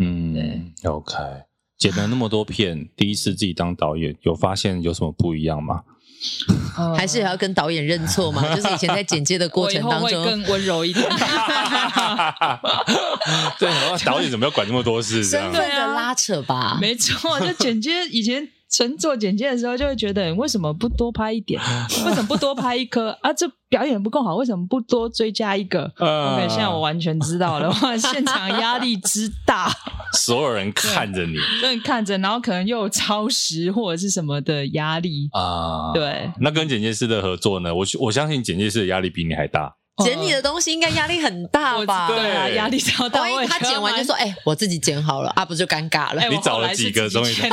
[0.00, 1.14] 嗯，对，OK，
[1.78, 5.82] 剪了那么多片， 第一次自己当导演，有发现有什么不一样吗？
[6.96, 8.42] 还是要跟导演认错吗？
[8.54, 11.06] 就是以前在剪接的过程当中，会更温柔一点。
[13.58, 13.70] 对，
[14.04, 15.24] 导演怎么要管那么多事？
[15.24, 18.48] 身份的拉扯吧，没错，就剪接以前。
[18.70, 21.60] 纯做简介的时候，就会觉得为什么不多拍一点？
[22.06, 23.32] 为什么不多拍一颗啊？
[23.32, 29.70] 这表演不够好，为什么不多追加一个、uh、？OK，现在我完全知道了， 哇，现场压力之大，
[30.16, 35.90] 所有人看着你，对，看着，然后可能又有超时或者是什么的压力啊。
[35.90, 37.74] Uh、对，那跟剪接师的合作呢？
[37.74, 39.74] 我我相信剪接师的压力比你还大。
[40.04, 42.08] 剪你的东西应该压力很大吧？
[42.08, 43.20] 对啊，压力超大。
[43.20, 47.42] 万一他剪完就说：“哎、欸，我自己剪好了啊，不就尴尬了？”你找了几个东西？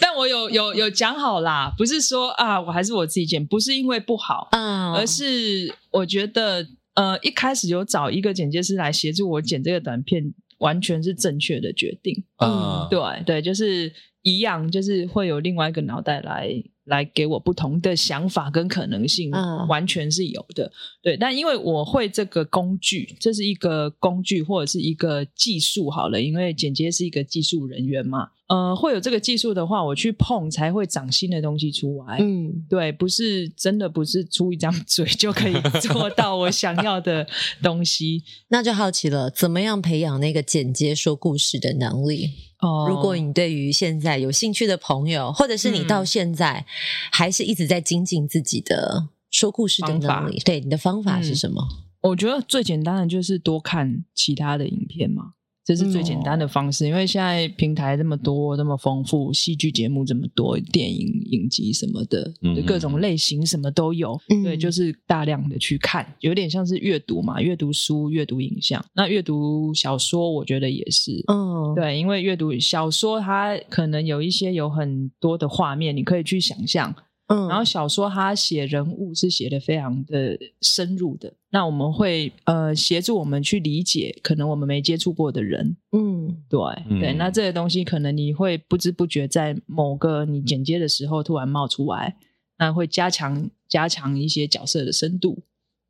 [0.00, 10.22] 但我有有有讲好啦，不是说啊，我还是我自己剪，不是因为不好，嗯，而是我觉得呃，一开始有找一个剪接师来协助我剪这个短片，
[10.58, 12.24] 完全是正确的决定。
[12.38, 13.92] 嗯，对对，就是
[14.22, 16.50] 一样，就是会有另外一个脑袋来。
[16.84, 19.30] 来给我不同的想法跟可能性，
[19.68, 20.64] 完全是有的。
[20.66, 20.72] 嗯、
[21.02, 28.28] 对，但因为我会这个工具，这是一个工具或者是一个技术好了，因为剪接是一个技术人员嘛。
[28.46, 32.18] 呃，会有这个技术的话，我去碰才会长新的东西出来。
[32.20, 37.26] 嗯，对，不是真的不是出一张嘴就可以 做到我想要的
[37.62, 38.22] 东西。
[38.48, 42.30] 那就好奇了，怎么样培养那个剪接说故事的能力？
[42.60, 46.66] 哦，如果你对于现在有兴趣的朋友，或者是你到现在
[47.10, 51.62] 还是一直在精进自己的说故事的能力，对，你的方法是什么？
[51.62, 55.32] 嗯，我觉得最简单的就是多看其他的影片嘛。
[55.64, 64.20] 这是最简单的方式，嗯、因为现在平台这么多，这么丰富，戏剧节目这么多，电影影集什么的，嗯、各种类型什么都有。
[64.28, 68.84] 嗯、对，就是大量的去看，有点像是阅读嘛，阅读书、阅读影像。
[68.94, 71.24] 那阅读小说，我觉得也是。
[71.32, 76.94] 嗯，对，因为阅读小说，它可能有一些有很多的画面，你可以去想象。
[77.26, 92.16] 嗯，然后小说它写人物是写的非常的深入的，那我们会呃协助我们去理解可能我们没接触过的人，嗯，对、嗯、对，那这些东西可能你会不知不觉在某个你剪接的时候突然冒出来，
[92.58, 95.42] 那会加强加强一些角色的深度，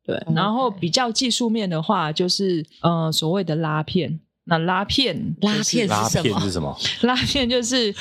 [0.05, 4.19] 对，嗯、然后比较技术面的话就是呃所谓的拉片。
[4.47, 6.39] 那拉片，拉片是什么？
[6.39, 6.77] 是什么？
[7.01, 7.93] 拉片就是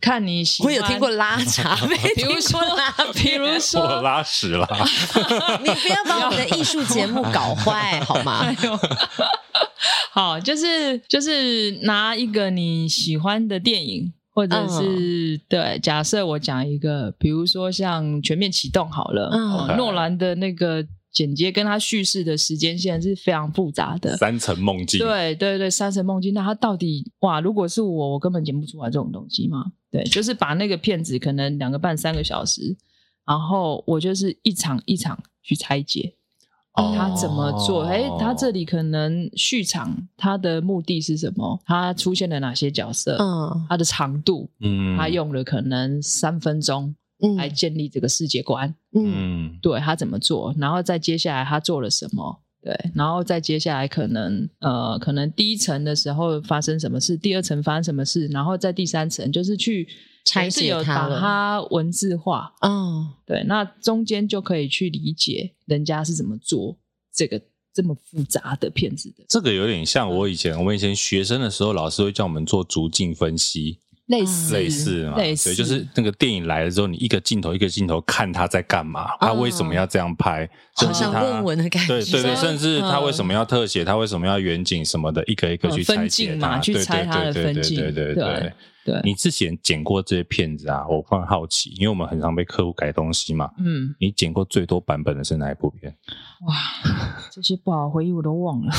[0.00, 0.72] 看你喜欢。
[0.72, 2.94] 我有听过拉茶， 没听说拉。
[3.14, 4.66] 比如说我拉屎了，
[5.64, 8.46] 你不要把我们的艺术节目搞坏好吗？
[10.12, 20.86] 好，就是就是拿一个你喜欢的电影，或者是、嗯、对，假设我讲一个，比如说像《全面启动》好了，嗯，诺兰的那个。
[21.18, 25.00] 剪接跟他叙事的时间线是非常复杂的，三层梦境。
[25.00, 26.32] 对对对，三层梦境。
[26.32, 27.40] 那他到底哇？
[27.40, 29.64] 如果是我，我根本剪不出来这种东西嘛？
[29.90, 32.76] 对，就是把那个片子可能两个半三个小时，
[33.26, 36.14] 然后我就是一场一场去拆解，
[36.74, 37.82] 哦、他怎么做？
[37.82, 41.60] 哎，他这里可能续场，他的目的是什么？
[41.66, 43.16] 他出现了哪些角色？
[43.18, 46.94] 嗯，他的长度，嗯，他用了可能三分钟。
[47.36, 59.88] 来建立这个世界观，嗯，对，他怎么做，然后再接下来他做了什么，对，然后再接下来可能呃，可能第一层的时候发生什么事，第二层发生什么事，然后在第三层就是去
[60.24, 66.78] 拆解它，把它文字化，哦，对，那中间就可以去理解人家是怎么做
[67.12, 67.40] 这个
[67.74, 69.24] 这么复杂的片子的。
[69.28, 73.80] 这个有点像我以前，我们以前学生的时候，老师会叫我们做逐镜分析。
[74.08, 74.54] 类似。
[74.54, 75.50] 类似嘛，类似。
[75.50, 88.52] 对，就是那个电影来了之后，你一个镜头一个镜头看他在干嘛，他为什么要这样拍，好像论文的感觉，对对对，甚至他为什么要特写，他为什么要远景什么的，一个一个去拆解嘛，去猜他的分镜，对对对对
[88.84, 89.02] 对。
[89.04, 95.94] 你之前剪过这些片子啊，我很好奇，因为我们很常被客户改东西嘛，嗯，你剪过最多版本的是哪一部片？
[96.46, 96.54] 哇，
[97.32, 98.72] 这些不好回忆我都忘了。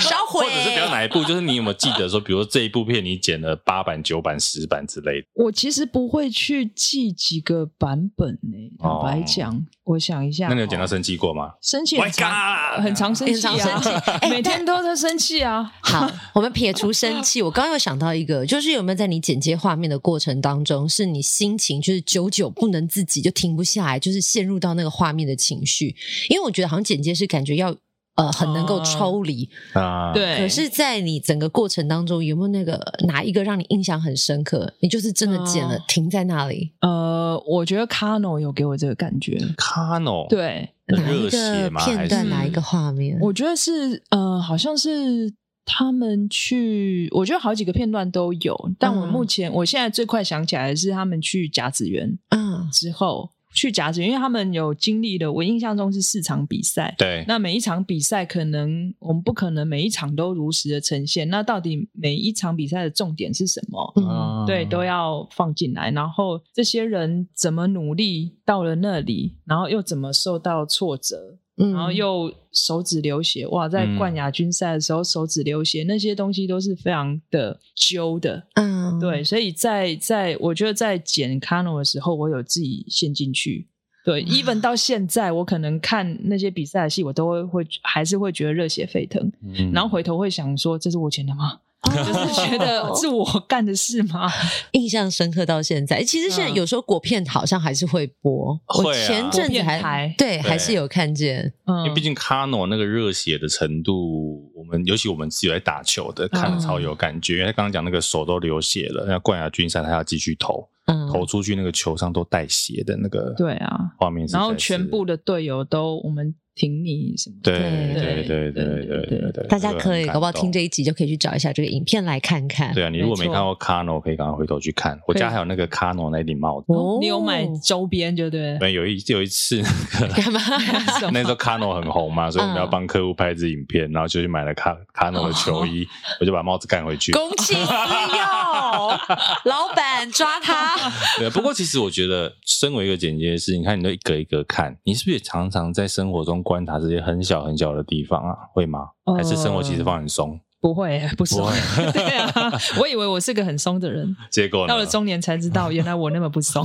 [0.00, 1.24] 烧毁，或者是比较哪一部？
[1.24, 5.26] 就是你有没有记得说，比如说这一部片你剪了八版、九版、十版之类的？
[5.34, 8.72] 我其实不会去记几个版本诶、欸。
[8.80, 11.52] 坦白讲，哦、我想一下，那你有剪到生气过吗？
[11.60, 12.84] 生气很常，My God!
[12.84, 13.82] 很长生气啊！
[14.30, 15.72] 每天都在生气啊！
[15.82, 25.87] 好，我们撇除生气，我刚刚有想到一个，就是有没有在你剪接画面的过程当中，是你心情就是久久不能自己，就停不下来，就是陷入到那个画面的情绪？
[26.28, 27.76] 因为我觉得好像剪接是感觉要。
[28.18, 30.38] 呃，很能够抽离啊，对。
[30.38, 32.76] 可是，在你整个过程当中，有没有那个
[33.06, 34.74] 哪一个让你印象很深刻？
[34.80, 36.72] 你就是真的剪了，呃、停在那里。
[36.80, 39.38] 呃，我觉得 Kano 有给我这个感觉。
[39.56, 43.16] Kano 对，哪一个片段，哪一个画面？
[43.20, 45.32] 我觉得是呃，好像是
[45.64, 48.72] 他们去，我觉得好几个片段都有。
[48.80, 53.30] 但我目前，嗯、我现在最快想起来的是他们去甲子园，嗯，之后。
[53.58, 56.94] 去夹子园，因为他们有经历的，我印象中是四场比赛。
[56.96, 61.28] 对，那每一场比赛可能我们不可能每一场都如实的呈现。
[61.28, 63.92] 那到底每一场比赛的重点是什么？
[63.96, 65.90] 嗯，对，都要放进来。
[65.90, 71.38] 然后这些人怎么努力到了那里，然后又怎么受到挫折？
[71.58, 73.68] 然后又手指流血，哇！
[73.68, 78.46] 在冠亚军赛的时候手指流血，嗯、那些东西都是非常的揪的。
[78.54, 83.66] 嗯，对，所以在在我觉得在剪 Kano 的时候，我有自己陷进去。
[84.04, 89.30] 对、嗯、，even 到现在，我可能看那些比赛的戏，我都会会还是会觉得热血沸腾。
[89.42, 91.58] 嗯，然后回头会想说，这是我剪的吗？
[91.84, 94.28] 就是觉得是我干的事吗？
[94.72, 96.02] 印象深刻到现在。
[96.02, 98.58] 其实现在有时候果片好像还是会播。
[98.84, 101.52] 我前阵子还对，还是有看见。
[101.66, 107.34] 因为毕竟 Kano 那个热血的程度，我们尤其我们自己在打球的，看了超有感觉。
[107.34, 110.68] 因为他刚刚讲那个手都流血了，那冠亚军赛他要继续投，
[111.12, 114.26] 投出去那个球上都带血的那个，对啊，画面。
[114.26, 116.34] 然后全部的队友都我们。
[116.60, 117.36] 挺你什么？
[117.44, 122.74] 对对对对对对对，大家可以搞不好听这一集就可以去找一下这个影片来看看。
[122.74, 124.98] 对啊，你如果没看过 Kano，可以赶快回头去看。
[125.06, 126.66] 我家还有那个 Kano 那顶帽子，
[126.98, 128.58] 你有买周边就对。
[128.58, 129.62] 没有一有一次
[130.00, 130.40] 那个干嘛？
[131.14, 135.86] 那时候 Kano 很红嘛，所以我们要帮客户拍一支影片，然后就去买了卡 Kano 的球衣，
[136.20, 137.12] 我就把帽子干回去。
[137.12, 137.68] 公器私用，
[139.44, 140.76] 老板抓他。
[141.18, 146.42] 对，不过其实我觉得，身为一个剪接师，你看你都一格一格看，你是不是也常常在生活中？
[146.42, 148.88] 观察这些很小很小的地方啊，会吗？
[149.16, 150.40] 还是生活其实放很松？
[150.60, 151.48] 不会，不松。
[151.92, 152.32] 对啊，
[152.80, 156.64] 我以为我是个很松的人，结果到了中年才知道，原来我那么不松。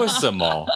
[0.00, 0.66] 为什么？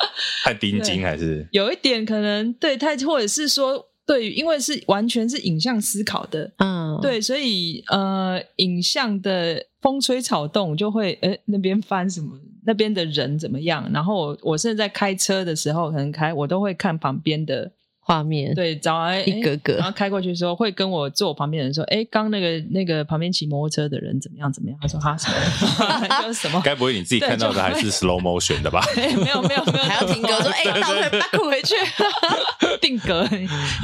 [0.44, 1.46] 太盯紧还是？
[1.52, 12.40] 有一点可能对，太或者是说对，因为是完全是影像思考的，嗯，对，所以呃，影像的风吹草动就会，哎，那边翻什么？
[12.64, 13.88] 那边的人怎么样？
[13.92, 17.70] 然后我我甚至在开车的时候，可能开我都会看旁边的。
[18.08, 24.50] 画面对，找来一个个，然后开过去的时候，会跟我坐我旁边的人说：“哎，刚那个那个旁边骑摩托车的人怎么样？
[24.50, 26.22] 怎么样？”他说：“哈什么？
[26.22, 26.58] 就是什么？
[26.64, 31.74] 该不会你自己看到的还是 slow motion 的吧？” 没有没有没有，还要停格说：“哎，倒退 back 回去，
[32.80, 33.28] 定格。”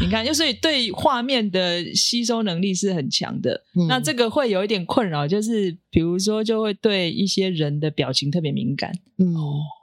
[0.00, 3.60] 你看，就所以对画面的吸收能力是很强的。
[3.88, 8.90] 那这个会有一点困扰，就是比如说，就会对一些人的表情特别敏感。
[9.18, 9.34] 嗯，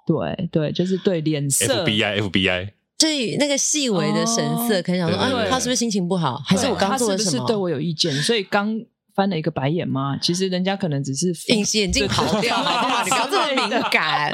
[0.08, 1.86] 对对，就是对脸色。
[1.86, 2.70] FBI FBI。
[3.02, 4.38] 对那个细微的神
[4.68, 6.42] 色，可能想说，啊，他是不是心情不好？
[6.46, 7.32] 还是我刚做了什么？
[7.32, 8.14] 是不是对我有意见？
[8.22, 8.80] 所以刚
[9.16, 10.18] 翻了一个白眼吗？
[10.22, 14.32] 其实人家可能只是隐形眼镜跑掉了，你不要这么敏感。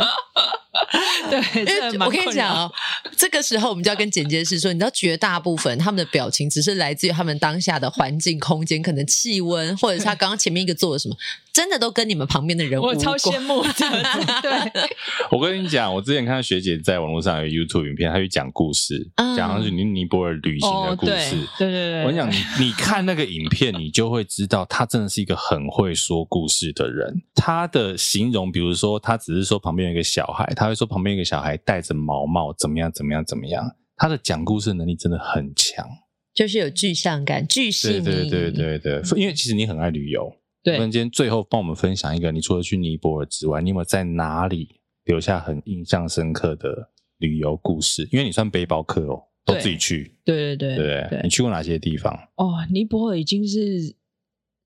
[1.30, 2.72] 对，因为我跟你讲哦，
[3.16, 11.16] 这个时候我们就要跟剪接师说，你知道，绝大部分他们的表情只是来自于他们当下的环境、空间，可能气温，或者是他刚刚前面一个做了什么，
[11.54, 12.80] 真的都跟你们旁边的人。
[12.80, 13.74] 我超羡慕的。
[14.42, 14.90] 对，
[15.32, 21.36] 我跟你讲，我之前看到学姐在网络上有 YouTube 影片，她去讲故事，讲的是尼尼泊尔旅行的故事。
[21.58, 27.22] 对对对，我跟你讲，你你看那个影片，你就会知道，他真的是一个很会说故事的人。
[27.36, 33.74] 他的形容，比如说，他只是说旁边有一个小孩，他会说旁边一个小孩戴着毛毛，怎么样，怎么样，怎么样。
[33.96, 35.88] 他的讲故事能力真的很强，
[36.34, 38.02] 就是有具象感、具细腻。
[38.02, 40.30] 对对对对对，因为其实你很爱旅游。
[40.62, 46.90] 对，那今天最后帮我们分享一个，你除了去尼泊尔之外，你有没有在哪里留下很印象深刻的
[47.20, 48.06] 旅游故事？
[48.12, 50.18] 因为你算背包客哦，都自己去。
[50.26, 52.14] 对对对对，对，你去过哪些地方？
[52.36, 53.96] 哦，尼泊尔已经是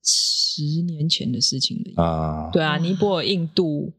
[0.03, 2.49] 十年前的事情了啊。
[2.51, 3.93] 对啊，尼泊尔、印度。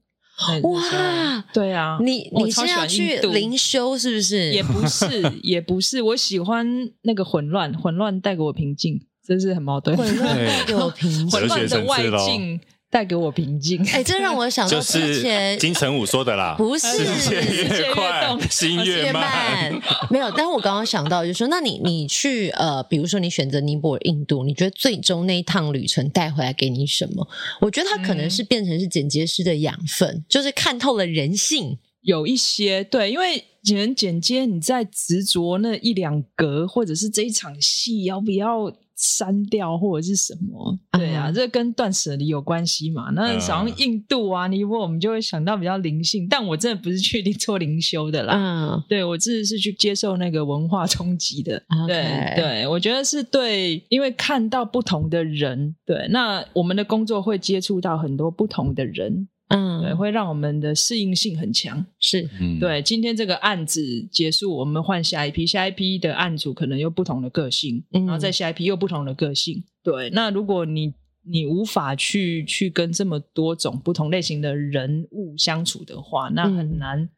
[0.62, 4.53] 哇，对啊，你你是要去灵修是不是？
[4.53, 6.66] 也不是，也不是，我喜欢
[7.03, 9.97] 那个混乱，混乱带给我平静，真是很矛盾。
[9.97, 12.61] 混乱带给我平静， 混乱的外境。
[12.93, 13.82] 带给我平静。
[13.88, 19.72] 哎，这让我想到之前金城武说的啦，不是世界越快，心越慢。
[20.11, 27.26] 没有，但是我刚刚想到，就是说，那你你去呃，比如说你选择尼泊尔、印度，你觉得最终那一趟旅程带回来给你什么？
[27.62, 31.78] 我觉得它可能是变成是剪接师的养分，就是看透了人性。
[32.03, 38.70] 有一些对，因为剪剪接，你在执着那一两格，或者是这一场戏要不要？
[39.03, 40.78] 删掉或者是什么？
[40.92, 43.11] 对啊，这跟断舍离有关系嘛？
[43.11, 46.28] 那想像印度啊，尼泊尔，我们就会想到比较灵性。
[46.30, 48.34] 但我真的不是去做灵修的啦。
[48.36, 51.61] 嗯，对我自己是去接受那个文化冲击的。
[51.88, 59.26] 对对，我觉得是对，因为看到不同的人，对，那我们的工作会接触到很多不同的人。
[59.53, 61.84] 嗯，对，会让我们的适应性很强。
[62.00, 62.82] 是，嗯，对。
[62.82, 69.62] 今天这个案子结束，我们换下一批，下一批的案主可能有不同的个性，嗯，然后再下一批又不同的个性。
[69.82, 70.94] 对，那如果你
[71.24, 77.09] 你无法去去跟这么多种不同类型的人物相处的话，那很难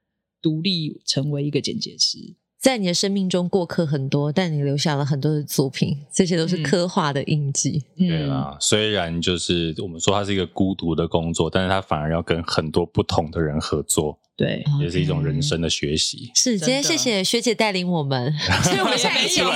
[0.42, 2.18] 独立成为一个剪接师。
[2.64, 7.84] 在你的生命中过客很多，但你留下了很多的作品，这些都是刻画的印记。
[7.98, 14.18] 嗯、对啦，虽然就是我们说它是一个孤独的工作，但是它反而要跟很多不同的人合作。
[14.36, 16.30] 对，也是一种人生的学习。
[16.34, 16.42] Okay.
[16.42, 18.32] 是，今天谢谢学姐带领我们，
[18.64, 19.52] 所以我们现在已经把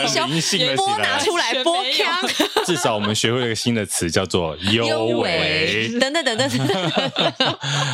[0.77, 2.07] 播拿出来播腔。
[2.65, 5.89] 至少我们学会了一个新的词，叫做 幽微。
[5.99, 6.49] 等等等等。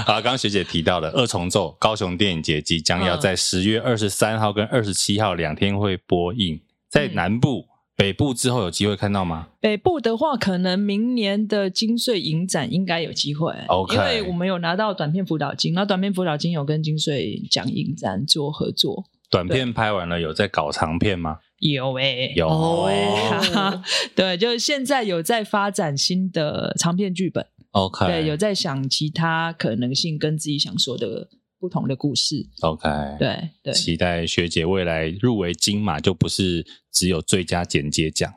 [0.05, 6.61] 好，刚刚学姐提到的《二重奏》高雄电影节即将要在十月二十三号跟二十七号两天会播映，
[6.91, 7.66] 在南部。
[7.97, 9.49] 北部之后有机会看到吗？
[9.61, 13.95] 北部的话，可能明年的金穗影展应该有机会，Okay.
[13.95, 19.05] 因为我们有拿到短片辅导金，那短片辅导金有跟金穗奖影展做合作。
[19.30, 21.38] 短片拍完了，有在搞长片吗？
[21.61, 22.49] 有诶、欸，有
[22.82, 23.80] 诶、欸，
[24.14, 27.47] 对，就是现在有在发展新的长片剧本。
[27.70, 31.28] OK，对，有在想其他可能性跟自己想说的。
[31.65, 32.87] 不同的故事，OK，
[33.19, 36.62] 对对，期待学姐未来入围金马，就不是
[36.93, 38.31] 只有最佳剪接奖，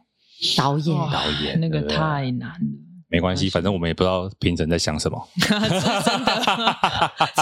[0.55, 0.95] 导演。
[0.95, 2.57] 导演那个太难了，
[3.09, 5.27] 没关系，反正我们也不知道评审在想什么，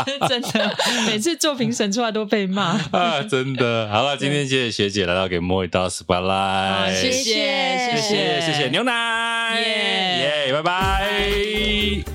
[0.03, 0.75] 真的，真的，
[1.05, 2.79] 每次做评审出来都被骂。
[2.89, 3.87] 啊，真的。
[3.89, 8.41] 好了，今天谢谢学姐来到给 Mo 一刀 Spotlight，谢谢谢谢。
[8.41, 12.14] 谢谢牛奶，耶耶，拜拜。